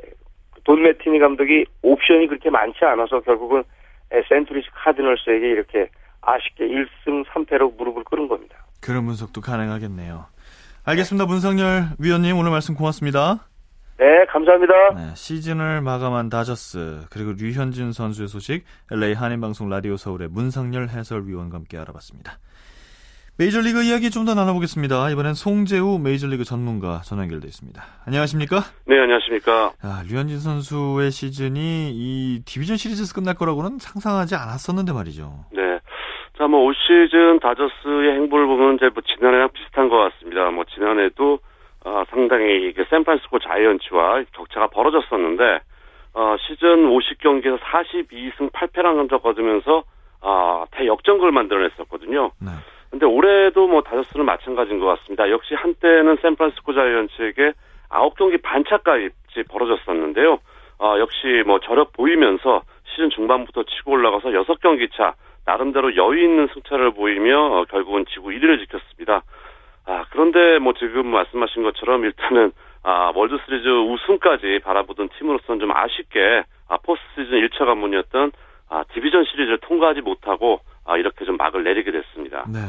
돈 0.63 0.83
매팅리 0.83 1.19
감독이 1.19 1.65
옵션이 1.81 2.27
그렇게 2.27 2.49
많지 2.49 2.85
않아서 2.85 3.21
결국은 3.21 3.63
에, 4.11 4.21
세인트루이스 4.29 4.67
카디널스에게 4.73 5.49
이렇게 5.49 5.89
아쉽게 6.21 6.67
1승 6.67 7.25
3패로 7.25 7.75
무릎을 7.77 8.03
꿇은 8.03 8.27
겁니다. 8.27 8.65
그런 8.81 9.05
분석도 9.05 9.41
가능하겠네요. 9.41 10.25
알겠습니다. 10.85 11.25
문상열 11.25 11.83
위원님 11.99 12.37
오늘 12.37 12.51
말씀 12.51 12.75
고맙습니다. 12.75 13.47
네, 13.97 14.25
감사합니다. 14.25 14.73
네, 14.93 15.15
시즌을 15.15 15.81
마감한 15.81 16.29
다저스 16.29 17.07
그리고 17.09 17.33
류현진 17.33 17.91
선수의 17.93 18.27
소식 18.27 18.63
LA 18.91 19.13
한인방송 19.13 19.69
라디오 19.69 19.97
서울의 19.97 20.27
문상열 20.29 20.89
해설위원과 20.89 21.57
함께 21.57 21.77
알아봤습니다. 21.77 22.37
메이저리그 23.39 23.83
이야기 23.83 24.09
좀 24.09 24.25
더 24.25 24.33
나눠보겠습니다. 24.33 25.09
이번엔 25.11 25.33
송재우 25.35 25.99
메이저리그 25.99 26.43
전문가 26.43 27.01
전화 27.05 27.23
연결돼 27.23 27.47
있습니다. 27.47 27.81
안녕하십니까? 28.05 28.57
네, 28.87 28.99
안녕하십니까. 28.99 29.71
아, 29.81 30.03
류현진 30.09 30.39
선수의 30.39 31.11
시즌이 31.11 31.91
이 31.93 32.41
디비전 32.45 32.75
시리즈에서 32.77 33.13
끝날 33.13 33.35
거라고는 33.35 33.77
상상하지 33.79 34.35
않았었는데 34.35 34.91
말이죠. 34.91 35.45
네. 35.53 35.79
자, 36.37 36.47
뭐, 36.47 36.65
올 36.65 36.75
시즌 36.75 37.39
다저스의 37.39 38.13
행보를 38.15 38.47
보면 38.47 38.75
이제 38.75 38.89
뭐, 38.93 39.01
지난해랑 39.01 39.49
비슷한 39.53 39.87
것 39.89 39.97
같습니다. 39.97 40.51
뭐, 40.51 40.65
지난해도, 40.65 41.39
어, 41.85 42.03
상당히 42.09 42.67
이게 42.69 42.83
샌프란시스코 42.89 43.39
자이언츠와 43.39 44.23
격차가 44.33 44.67
벌어졌었는데, 44.67 45.59
어, 46.13 46.35
시즌 46.45 46.89
50경기에서 46.91 47.57
42승 47.59 48.51
8패라는 48.51 49.09
점을 49.09 49.21
거두면서, 49.23 49.83
아, 50.21 50.65
대역전극을 50.71 51.31
만들어냈었거든요. 51.31 52.31
네. 52.39 52.49
근데 52.89 53.05
올해도 53.05 53.67
뭐 53.67 53.81
다저스는 53.81 54.25
마찬가지인 54.25 54.79
것 54.79 54.85
같습니다. 54.85 55.29
역시 55.29 55.53
한때는 55.55 56.17
샌프란시스코 56.21 56.73
자이언츠에게 56.73 57.53
9경기 57.89 58.41
반차까지 58.41 59.09
벌어졌었는데요. 59.49 60.39
어, 60.79 60.95
역시 60.99 61.43
뭐 61.45 61.59
저력 61.59 61.93
보이면서 61.93 62.61
시즌 62.85 63.09
중반부터 63.09 63.63
치고 63.63 63.91
올라가서 63.91 64.29
6경기 64.29 64.89
차 64.95 65.15
나름대로 65.45 65.95
여유 65.95 66.23
있는 66.23 66.47
승차를 66.53 66.91
보이며 66.91 67.39
어, 67.39 67.65
결국은 67.65 68.05
지구 68.13 68.29
1위를 68.29 68.59
지켰습니다. 68.59 69.23
아, 69.85 70.05
그런데 70.11 70.59
뭐 70.59 70.73
지금 70.73 71.07
말씀하신 71.07 71.63
것처럼 71.63 72.03
일단은 72.03 72.51
아, 72.83 73.11
월드 73.15 73.37
시리즈 73.45 73.67
우승까지 73.67 74.59
바라보던 74.63 75.09
팀으로서는 75.17 75.59
좀 75.59 75.71
아쉽게 75.71 76.43
아, 76.67 76.77
포스트 76.77 77.05
시즌 77.23 77.39
1차 77.39 77.59
관문이었던 77.65 78.31
아, 78.69 78.83
디비전 78.93 79.23
시리즈를 79.25 79.57
통과하지 79.59 80.01
못하고 80.01 80.59
아, 80.87 80.97
이렇게 80.97 81.25
좀 81.25 81.35
막을 81.35 81.63
내리게 81.63 81.91
됐습니다. 81.91 82.45
네. 82.47 82.59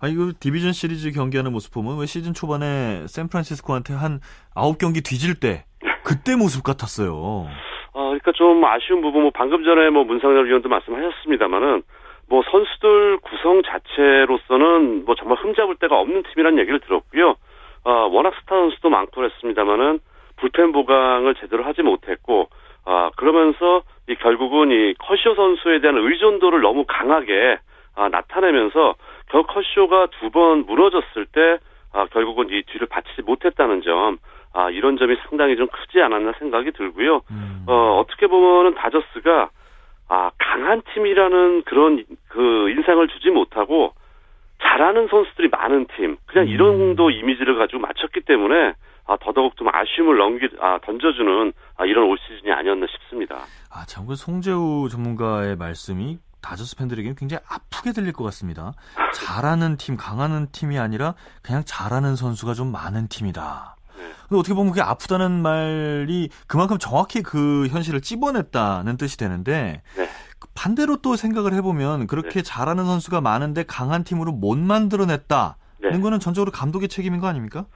아, 0.00 0.08
이거 0.08 0.32
디비전 0.38 0.72
시리즈 0.72 1.12
경기하는 1.12 1.52
모습 1.52 1.72
보면 1.72 1.98
왜 1.98 2.06
시즌 2.06 2.34
초반에 2.34 3.06
샌프란시스코한테 3.06 3.94
한 3.94 4.18
9경기 4.56 5.04
뒤질 5.04 5.38
때 5.38 5.64
그때 6.04 6.34
모습 6.34 6.64
같았어요. 6.64 7.14
어, 7.14 7.48
그러니까 7.92 8.32
좀 8.32 8.64
아쉬운 8.64 9.00
부분, 9.00 9.22
뭐 9.22 9.30
방금 9.32 9.62
전에 9.64 9.90
뭐 9.90 10.02
문상열 10.02 10.46
위원도 10.46 10.68
말씀하셨습니다만은 10.68 11.82
뭐 12.28 12.42
선수들 12.50 13.18
구성 13.18 13.62
자체로서는 13.62 15.04
뭐 15.04 15.14
정말 15.14 15.38
흠잡을 15.38 15.76
데가 15.76 16.00
없는 16.00 16.24
팀이라는 16.32 16.58
얘기를 16.58 16.80
들었고요. 16.80 17.36
어, 17.84 17.90
워낙 18.10 18.34
스타 18.40 18.56
선수도 18.56 18.90
많고 18.90 19.20
그랬습니다만은 19.20 20.00
불펜 20.42 20.72
보강을 20.72 21.36
제대로 21.36 21.62
하지 21.62 21.82
못했고, 21.82 22.48
아, 22.84 23.10
그러면서 23.16 23.82
이 24.08 24.16
결국은 24.16 24.72
이 24.72 24.92
커쇼 24.98 25.36
선수에 25.36 25.80
대한 25.80 25.96
의존도를 25.96 26.60
너무 26.60 26.84
강하게 26.86 27.58
아, 27.94 28.08
나타내면서 28.08 28.96
결국 29.30 29.46
커쇼가 29.54 30.08
두 30.18 30.30
번 30.30 30.66
무너졌을 30.66 31.26
때 31.26 31.58
아, 31.92 32.06
결국은 32.06 32.48
이 32.50 32.62
뒤를 32.62 32.88
받치지 32.88 33.22
못했다는 33.22 33.82
점, 33.82 34.18
아, 34.52 34.70
이런 34.70 34.96
점이 34.96 35.14
상당히 35.28 35.56
좀 35.56 35.68
크지 35.68 36.02
않았나 36.02 36.32
생각이 36.40 36.72
들고요. 36.72 37.20
음. 37.30 37.64
어, 37.68 38.00
어떻게 38.00 38.26
보면은 38.26 38.74
다저스가 38.74 39.50
아, 40.08 40.30
강한 40.38 40.82
팀이라는 40.92 41.62
그런 41.62 42.04
그 42.28 42.68
인상을 42.70 43.06
주지 43.08 43.30
못하고 43.30 43.92
잘하는 44.60 45.06
선수들이 45.08 45.48
많은 45.48 45.86
팀, 45.96 46.16
그냥 46.26 46.48
음. 46.48 46.52
이 46.52 46.58
정도 46.58 47.10
이미지를 47.10 47.56
가지고 47.56 47.80
맞췄기 47.82 48.22
때문에 48.22 48.72
아, 49.06 49.16
더더욱 49.20 49.56
좀 49.56 49.68
아쉬움을 49.68 50.16
넘기, 50.16 50.48
아, 50.60 50.78
던져주는 50.84 51.52
아, 51.76 51.84
이런 51.84 52.04
올 52.08 52.16
시즌이 52.18 52.52
아니었나 52.52 52.86
싶습니다. 52.86 53.40
아, 53.70 53.84
참, 53.86 54.06
그 54.06 54.14
송재우 54.14 54.88
전문가의 54.90 55.56
말씀이 55.56 56.18
다저스 56.40 56.76
팬들에게는 56.76 57.16
굉장히 57.16 57.42
아프게 57.48 57.92
들릴 57.92 58.12
것 58.12 58.24
같습니다. 58.24 58.72
잘하는 59.14 59.76
팀, 59.76 59.96
강하는 59.96 60.48
팀이 60.52 60.78
아니라 60.78 61.14
그냥 61.42 61.62
잘하는 61.64 62.16
선수가 62.16 62.54
좀 62.54 62.70
많은 62.72 63.08
팀이다. 63.08 63.76
네. 63.96 64.02
근데 64.28 64.38
어떻게 64.38 64.54
보면 64.54 64.72
그게 64.72 64.82
아프다는 64.82 65.42
말이 65.42 66.28
그만큼 66.46 66.78
정확히 66.78 67.22
그 67.22 67.68
현실을 67.68 68.00
찝어냈다는 68.00 68.96
뜻이 68.96 69.16
되는데 69.16 69.82
네. 69.96 70.08
반대로 70.54 70.96
또 70.96 71.16
생각을 71.16 71.54
해보면 71.54 72.08
그렇게 72.08 72.42
잘하는 72.42 72.84
선수가 72.84 73.20
많은데 73.20 73.62
강한 73.62 74.02
팀으로 74.04 74.32
못 74.32 74.58
만들어냈다는 74.58 75.54
네. 75.92 76.00
거는 76.00 76.18
전적으로 76.18 76.50
감독의 76.50 76.88
책임인 76.88 77.20
거 77.20 77.28
아닙니까? 77.28 77.66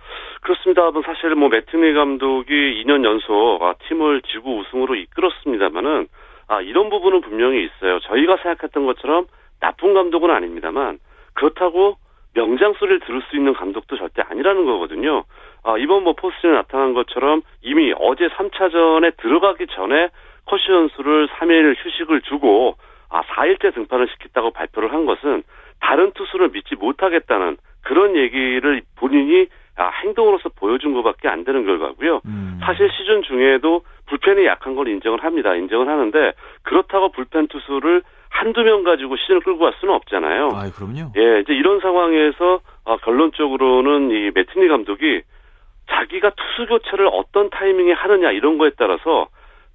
그렇습니다. 0.43 0.91
뭐 0.91 1.03
사실 1.03 1.35
뭐 1.35 1.49
매트니 1.49 1.95
감독이 1.95 2.85
2년 2.85 3.05
연속 3.05 3.63
아, 3.63 3.75
팀을 3.89 4.23
지구 4.23 4.59
우승으로 4.59 4.95
이끌었습니다만은 4.95 6.09
아, 6.49 6.61
이런 6.61 6.91
부분은 6.91 7.23
분명히 7.23 7.65
있어요. 7.65 7.99
저희가 8.01 8.37
생각했던 8.37 8.87
것처럼 8.87 9.27
나쁜 9.61 9.95
감독은 9.95 10.31
아닙니다만 10.31 10.99
그렇다고 11.35 11.97
명장 12.35 12.75
소리를 12.75 13.01
들을 13.01 13.23
수 13.23 13.37
있는 13.37 13.55
감독도 13.55 13.97
절대 13.97 14.23
아니라는 14.23 14.67
거거든요. 14.67 15.25
아, 15.65 15.79
이번 15.79 16.05
뭐 16.05 16.13
포스트에 16.13 16.51
나타난 16.53 16.93
것처럼 16.93 17.43
이미 17.63 17.93
어제 17.99 18.29
3차전에 18.29 19.17
들어가기 19.17 19.67
전에 19.69 20.11
커시 20.45 20.67
선수를 20.67 21.29
3일 21.29 21.75
휴식을 21.79 22.21
주고 22.23 22.77
아, 23.09 23.23
4일째 23.23 23.75
등판을 23.75 24.09
시켰다고 24.09 24.51
발표를 24.51 24.93
한 24.93 25.07
것은 25.07 25.43
다른 25.81 26.13
투수를 26.13 26.51
믿지 26.51 26.75
못하겠다는 26.77 27.57
그런 27.83 28.17
얘기를 28.17 28.83
본인이 28.97 29.47
아, 29.77 29.91
행동으로서 30.03 30.49
보여준 30.57 30.95
것밖에 30.95 31.29
안 31.29 31.45
되는 31.45 31.65
결과고요. 31.65 32.23
음. 32.25 32.59
사실 32.63 32.91
시즌 32.91 33.23
중에도 33.23 33.83
불펜이 34.07 34.47
약한 34.47 34.75
걸 34.75 34.89
인정을 34.89 35.23
합니다. 35.23 35.55
인정을 35.55 35.89
하는데 35.89 36.33
그렇다고 36.63 37.11
불펜 37.11 37.47
투수를 37.49 38.03
한두 38.31 38.63
명 38.63 38.85
가지고 38.85 39.17
시즌을 39.17 39.41
끌고 39.41 39.61
갈 39.61 39.75
수는 39.81 39.95
없잖아요. 39.95 40.49
아, 40.55 40.71
그럼요. 40.71 41.13
예, 41.17 41.41
이제 41.41 41.53
이런 41.53 41.81
상황에서 41.81 42.61
어, 42.85 42.97
결론적으로는 42.99 44.11
이 44.11 44.31
매트니 44.35 44.69
감독이 44.69 45.23
자기가 45.91 46.31
투수 46.31 46.69
교체를 46.69 47.09
어떤 47.13 47.51
타이밍에 47.51 47.93
하느냐 47.93 48.33
이런 48.33 48.59
거에 48.59 48.71
따라서 48.77 49.29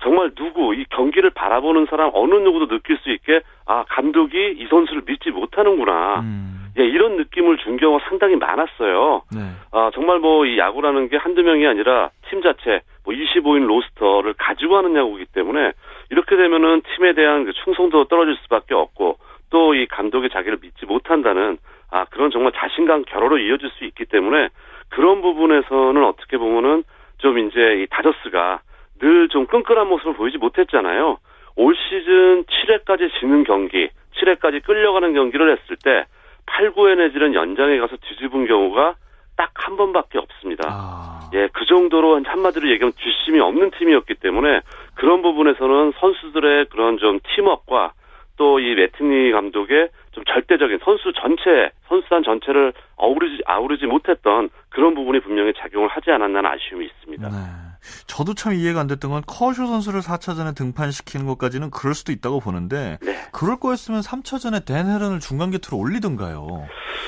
정말 0.03 0.31
누구 0.35 0.73
이 0.75 0.85
경기를 0.89 1.29
바라보는 1.29 1.87
사람 1.89 2.11
어느 2.13 2.33
누구도 2.35 2.67
느낄 2.67 2.97
수 2.97 3.11
있게 3.11 3.41
아 3.65 3.85
감독이 3.87 4.55
이 4.57 4.67
선수를 4.67 5.03
믿지 5.05 5.29
못하는구나. 5.29 6.21
음. 6.21 6.60
예, 6.79 6.83
이런 6.85 7.17
느낌을 7.17 7.57
준 7.57 7.77
경우가 7.77 8.05
상당히 8.07 8.35
많았어요. 8.35 9.23
네. 9.35 9.41
아, 9.71 9.91
정말 9.93 10.19
뭐 10.19 10.45
이 10.45 10.57
야구라는 10.57 11.09
게 11.09 11.17
한두 11.17 11.43
명이 11.43 11.65
아니라 11.67 12.09
팀 12.29 12.41
자체 12.41 12.81
뭐 13.03 13.13
25인 13.13 13.65
로스터를 13.65 14.33
가지고 14.37 14.77
하는 14.77 14.95
야구이기 14.95 15.25
때문에 15.33 15.73
이렇게 16.09 16.35
되면은 16.37 16.81
팀에 16.95 17.13
대한 17.13 17.45
그 17.45 17.53
충성도가 17.53 18.05
떨어질 18.09 18.35
수밖에 18.43 18.73
없고 18.73 19.17
또 19.49 19.73
이 19.75 19.85
감독이 19.87 20.29
자기를 20.29 20.59
믿지 20.61 20.85
못한다는 20.85 21.57
아, 21.89 22.05
그런 22.05 22.31
정말 22.31 22.53
자신감 22.55 23.03
결여로 23.05 23.37
이어질 23.37 23.69
수 23.71 23.83
있기 23.85 24.05
때문에 24.05 24.47
그런 24.89 25.21
부분에서는 25.21 26.03
어떻게 26.05 26.37
보면은 26.37 26.83
좀 27.17 27.37
이제 27.37 27.81
이 27.81 27.87
다저스가 27.89 28.61
늘 29.01 29.27
좀 29.29 29.45
끈끈한 29.47 29.87
모습을 29.87 30.13
보이지 30.13 30.37
못했잖아요. 30.37 31.17
올 31.57 31.75
시즌 31.75 32.43
7회까지 32.45 33.09
지는 33.19 33.43
경기, 33.43 33.89
7회까지 34.15 34.63
끌려가는 34.63 35.13
경기를 35.13 35.51
했을 35.51 35.75
때 35.83 36.05
8, 36.51 36.73
9회 36.73 36.97
내지는 36.97 37.33
연장에 37.33 37.79
가서 37.79 37.97
뒤집은 37.97 38.47
경우가 38.47 38.95
딱 39.37 39.51
한 39.71 39.77
번밖에 39.77 40.17
없습니다. 40.17 40.63
아. 40.67 41.29
예, 41.33 41.47
그 41.53 41.65
정도로 41.65 42.21
한마디로 42.23 42.69
얘기하면 42.71 42.93
뒷심이 42.93 43.39
없는 43.39 43.71
팀이었기 43.71 44.15
때문에 44.15 44.61
그런 44.95 45.21
부분에서는 45.21 45.93
선수들의 45.99 46.65
그런 46.65 46.97
좀 46.97 47.19
팀워크와 47.35 47.93
또이 48.37 48.75
매트니 48.75 49.31
감독의 49.31 49.89
좀 50.11 50.23
절대적인 50.25 50.79
선수 50.83 51.13
전체, 51.13 51.71
선수단 51.87 52.23
전체를 52.23 52.73
어우르지, 52.97 53.43
아우르지 53.45 53.85
못했던 53.85 54.49
그런 54.69 54.95
부분이 54.95 55.19
분명히 55.21 55.53
작용을 55.55 55.87
하지 55.87 56.11
않았나는 56.11 56.49
아쉬움이 56.49 56.85
있습니다. 56.85 57.29
네. 57.29 57.70
저도 58.07 58.33
참 58.33 58.53
이해가 58.53 58.79
안 58.79 58.87
됐던 58.87 59.11
건 59.11 59.21
커쇼 59.25 59.65
선수를 59.67 60.01
4차전에 60.01 60.55
등판시키는 60.55 61.25
것까지는 61.25 61.71
그럴 61.71 61.93
수도 61.93 62.11
있다고 62.11 62.39
보는데 62.39 62.97
네. 63.01 63.13
그럴 63.31 63.59
거였으면 63.59 64.01
3차전에 64.01 64.65
댄 64.65 64.87
헤런을 64.87 65.19
중간 65.19 65.51
게투로 65.51 65.77
올리던가요. 65.77 66.67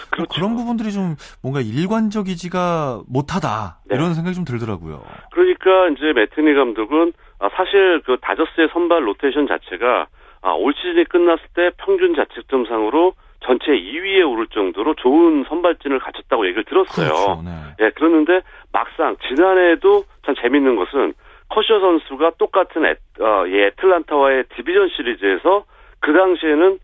그렇죠. 0.09 0.29
그런 0.33 0.55
부분들이 0.55 0.91
좀 0.91 1.15
뭔가 1.41 1.61
일관적이지가 1.61 3.03
못하다 3.07 3.79
네. 3.85 3.95
이런 3.95 4.13
생각이 4.13 4.35
좀 4.35 4.45
들더라고요. 4.45 5.03
그러니까 5.31 5.89
이제 5.89 6.13
매팅리 6.13 6.53
감독은 6.53 7.13
아, 7.39 7.49
사실 7.55 8.01
그 8.05 8.17
다저스의 8.21 8.69
선발 8.71 9.07
로테이션 9.07 9.47
자체가 9.47 10.07
아, 10.41 10.51
올 10.51 10.73
시즌이 10.73 11.05
끝났을 11.05 11.43
때 11.55 11.71
평균 11.77 12.15
자책점상으로 12.15 13.13
전체 13.45 13.71
2위에 13.71 14.29
오를 14.29 14.47
정도로 14.47 14.95
좋은 14.95 15.45
선발진을 15.47 15.99
갖췄다고 15.99 16.45
얘기를 16.45 16.63
들었어요. 16.63 17.07
그렇죠. 17.07 17.41
네. 17.43 17.51
예, 17.81 17.89
그러는데 17.91 18.41
막상 18.71 19.15
지난해에도 19.27 20.03
참 20.25 20.35
재밌는 20.41 20.75
것은 20.75 21.13
커쇼 21.49 21.79
선수가 21.79 22.31
똑같은 22.39 22.85
애, 22.85 22.95
어, 23.19 23.45
이 23.45 23.55
애틀란타와의 23.59 24.45
디비전 24.55 24.89
시리즈에서 24.89 25.65
그 25.99 26.13
당시에는 26.13 26.79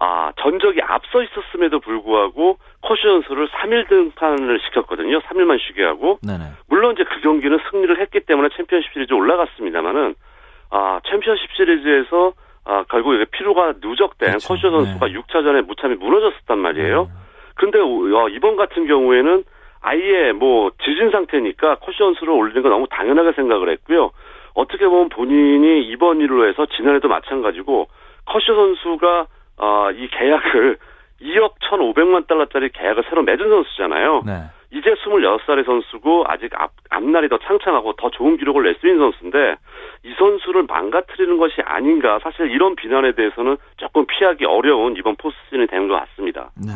아, 0.00 0.32
전적이 0.40 0.82
앞서 0.82 1.22
있었음에도 1.22 1.78
불구하고 1.80 2.58
커쇼 2.82 3.02
선수를 3.02 3.48
3일 3.48 3.88
등판을 3.88 4.60
시켰거든요. 4.60 5.20
3일만 5.20 5.58
쉬게 5.60 5.84
하고 5.84 6.18
네네. 6.22 6.44
물론 6.68 6.94
이제 6.94 7.04
그 7.04 7.20
경기는 7.20 7.58
승리를 7.70 8.00
했기 8.00 8.20
때문에 8.20 8.48
챔피언십 8.56 8.92
시리즈 8.92 9.12
올라갔습니다만은 9.12 10.14
아 10.70 11.00
챔피언십 11.08 11.52
시리즈에서 11.52 12.32
아 12.64 12.84
결국 12.88 13.14
이게 13.14 13.24
피로가 13.26 13.74
누적된 13.80 14.30
그렇죠. 14.30 14.48
커쇼 14.48 14.70
선수가 14.70 15.06
네. 15.06 15.14
6차전에 15.14 15.66
무참히 15.66 15.96
무너졌었단 15.96 16.58
말이에요. 16.58 17.04
네. 17.04 17.08
근데 17.56 17.78
어, 17.78 18.28
이번 18.28 18.56
같은 18.56 18.86
경우에는 18.86 19.44
아예 19.80 20.32
뭐 20.32 20.70
지진 20.82 21.10
상태니까 21.10 21.76
커쇼 21.76 22.04
선수를 22.04 22.32
올리는 22.32 22.62
거 22.62 22.70
너무 22.70 22.86
당연하게 22.90 23.32
생각을 23.32 23.68
했고요. 23.70 24.10
어떻게 24.54 24.86
보면 24.86 25.10
본인이 25.10 25.82
이번 25.88 26.20
일로 26.20 26.48
해서 26.48 26.64
지난해도 26.66 27.08
마찬가지고 27.08 27.88
커쇼 28.24 28.54
선수가 28.54 29.26
아, 29.58 29.90
이 29.94 30.08
계약을 30.08 30.78
2억 31.22 31.54
1,500만 31.60 32.26
달러짜리 32.26 32.70
계약을 32.70 33.04
새로 33.08 33.22
맺은 33.22 33.48
선수잖아요. 33.48 34.22
네. 34.26 34.32
이제 34.74 34.90
26살의 35.06 35.64
선수고 35.64 36.24
아직 36.26 36.50
앞, 36.58 36.72
앞날이 36.90 37.28
더 37.28 37.38
창창하고 37.38 37.94
더 37.96 38.10
좋은 38.10 38.36
기록을 38.36 38.64
낼 38.64 38.74
수 38.80 38.88
있는 38.88 38.98
선수인데 39.12 39.56
이 40.04 40.14
선수를 40.18 40.64
망가뜨리는 40.64 41.38
것이 41.38 41.54
아닌가 41.64 42.18
사실 42.22 42.50
이런 42.50 42.74
비난에 42.74 43.14
대해서는 43.14 43.56
조금 43.76 44.04
피하기 44.06 44.44
어려운 44.44 44.96
이번 44.96 45.14
포스트시즌이 45.16 45.66
되는 45.68 45.86
것 45.88 45.94
같습니다. 45.94 46.50
네. 46.56 46.72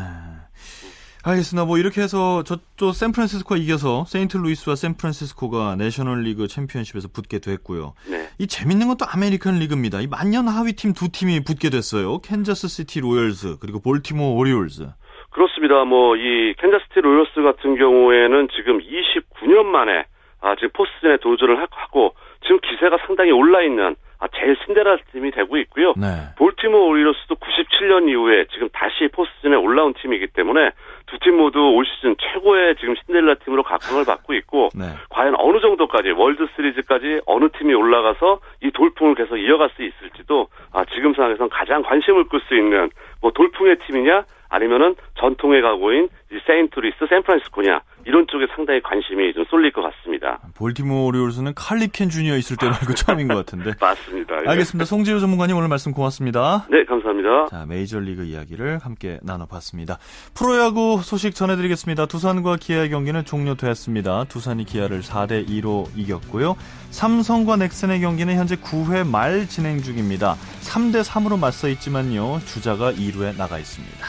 알겠습니다. 1.24 1.66
뭐 1.66 1.76
이렇게 1.78 2.00
해서 2.00 2.42
저쪽 2.44 2.92
샌프란시스코가 2.94 3.56
이겨서 3.56 4.04
세인트루이스와 4.06 4.76
샌프란시스코가 4.76 5.74
내셔널리그 5.76 6.46
챔피언십에서 6.46 7.08
붙게 7.12 7.40
됐고요. 7.40 7.94
네. 8.08 8.28
이 8.38 8.46
재밌는 8.46 8.86
건 8.86 8.96
또 8.96 9.04
아메리칸 9.06 9.56
리그입니다. 9.58 10.00
이 10.00 10.06
만년 10.06 10.46
하위 10.48 10.72
팀 10.74 10.94
두 10.94 11.08
팀이 11.10 11.42
붙게 11.44 11.70
됐어요. 11.70 12.20
캔자스 12.20 12.68
시티 12.68 13.00
로열즈 13.00 13.56
그리고 13.60 13.80
볼티모어 13.80 14.34
오리올즈. 14.36 14.88
그렇습니다. 15.38 15.84
뭐 15.84 16.16
이 16.16 16.52
캔자스시티 16.58 17.00
로열스 17.00 17.42
같은 17.42 17.76
경우에는 17.76 18.48
지금 18.56 18.80
29년 18.80 19.66
만에 19.66 20.04
아, 20.40 20.56
지금 20.56 20.70
포스트시즌에 20.72 21.18
도전을 21.18 21.62
하고 21.70 22.14
지금 22.42 22.58
기세가 22.58 22.98
상당히 23.06 23.30
올라 23.30 23.62
있는 23.62 23.94
아, 24.18 24.26
제일 24.34 24.56
신데렐라 24.64 24.98
팀이 25.12 25.30
되고 25.30 25.56
있고요. 25.58 25.94
네. 25.96 26.06
볼티모어 26.38 26.86
오리올스도 26.86 27.36
97년 27.36 28.08
이후에 28.08 28.46
지금 28.52 28.68
다시 28.72 29.06
포스트시즌에 29.12 29.54
올라온 29.54 29.94
팀이기 29.94 30.26
때문에 30.28 30.70
두 31.10 31.18
팀 31.18 31.36
모두 31.36 31.58
올 31.58 31.84
시즌 31.84 32.14
최고의 32.20 32.76
지금 32.76 32.94
신데렐라 32.94 33.34
팀으로 33.44 33.62
각광을 33.62 34.04
받고 34.04 34.34
있고 34.34 34.68
네. 34.74 34.84
과연 35.10 35.34
어느 35.38 35.60
정도까지 35.60 36.10
월드 36.10 36.46
시리즈까지 36.54 37.20
어느 37.26 37.48
팀이 37.58 37.74
올라가서 37.74 38.40
이 38.62 38.70
돌풍을 38.70 39.14
계속 39.14 39.36
이어갈 39.36 39.70
수 39.76 39.82
있을지도 39.82 40.48
아, 40.72 40.84
지금 40.94 41.14
상황에서는 41.14 41.48
가장 41.50 41.82
관심을 41.82 42.28
끌 42.28 42.40
수 42.48 42.54
있는 42.54 42.90
뭐 43.20 43.30
돌풍의 43.32 43.78
팀이냐 43.86 44.24
아니면은 44.50 44.94
전통의 45.18 45.60
강호인 45.60 46.08
이 46.32 46.38
세인트루이스, 46.46 47.06
샌프란시스코냐 47.08 47.80
이런 48.06 48.26
쪽에 48.28 48.46
상당히 48.54 48.80
관심이 48.80 49.34
좀 49.34 49.44
쏠릴 49.50 49.70
것 49.72 49.82
같습니다. 49.82 50.38
볼티모어 50.56 51.04
오리올스는 51.06 51.52
칼 51.54 51.72
립켄 51.72 52.08
주니어 52.08 52.36
있을 52.36 52.56
때 52.56 52.66
말고 52.66 52.94
처음인 52.96 53.28
것 53.28 53.34
같은데. 53.36 53.72
맞습니다. 53.78 54.36
예. 54.44 54.48
알겠습니다. 54.48 54.86
송재우 54.86 55.18
전문가님 55.20 55.56
오늘 55.56 55.68
말씀 55.68 55.92
고맙습니다. 55.92 56.66
네, 56.70 56.84
감사합니다. 56.84 57.48
자, 57.50 57.66
메이저리그 57.68 58.24
이야기를 58.24 58.78
함께 58.78 59.18
나눠봤습니다. 59.22 59.98
프로야구 60.34 60.97
소식 61.04 61.34
전해드리겠습니다. 61.34 62.06
두산과 62.06 62.56
기아의 62.56 62.90
경기는 62.90 63.24
종료되었습니다. 63.24 64.24
두산이 64.24 64.64
기아를 64.64 65.02
4대 65.02 65.48
2로 65.48 65.88
이겼고요. 65.96 66.56
삼성과 66.90 67.56
넥센의 67.56 68.00
경기는 68.00 68.34
현재 68.36 68.56
9회 68.56 69.06
말 69.06 69.48
진행 69.48 69.82
중입니다. 69.82 70.36
3대 70.62 71.02
3으로 71.02 71.38
맞서 71.38 71.68
있지만요. 71.68 72.40
주자가 72.46 72.92
2루에 72.92 73.36
나가 73.36 73.58
있습니다. 73.58 74.06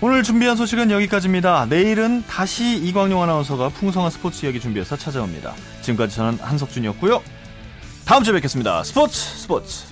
오늘 0.00 0.22
준비한 0.22 0.56
소식은 0.56 0.92
여기까지입니다. 0.92 1.66
내일은 1.66 2.24
다시 2.26 2.76
이광용 2.76 3.22
아나운서가 3.22 3.70
풍성한 3.70 4.10
스포츠 4.10 4.46
이야기 4.46 4.60
준비해서 4.60 4.96
찾아옵니다. 4.96 5.54
지금까지 5.82 6.14
저는 6.14 6.38
한석준이었고요. 6.40 7.20
다음 8.04 8.22
주에 8.22 8.32
뵙겠습니다. 8.34 8.84
스포츠 8.84 9.18
스포츠. 9.18 9.86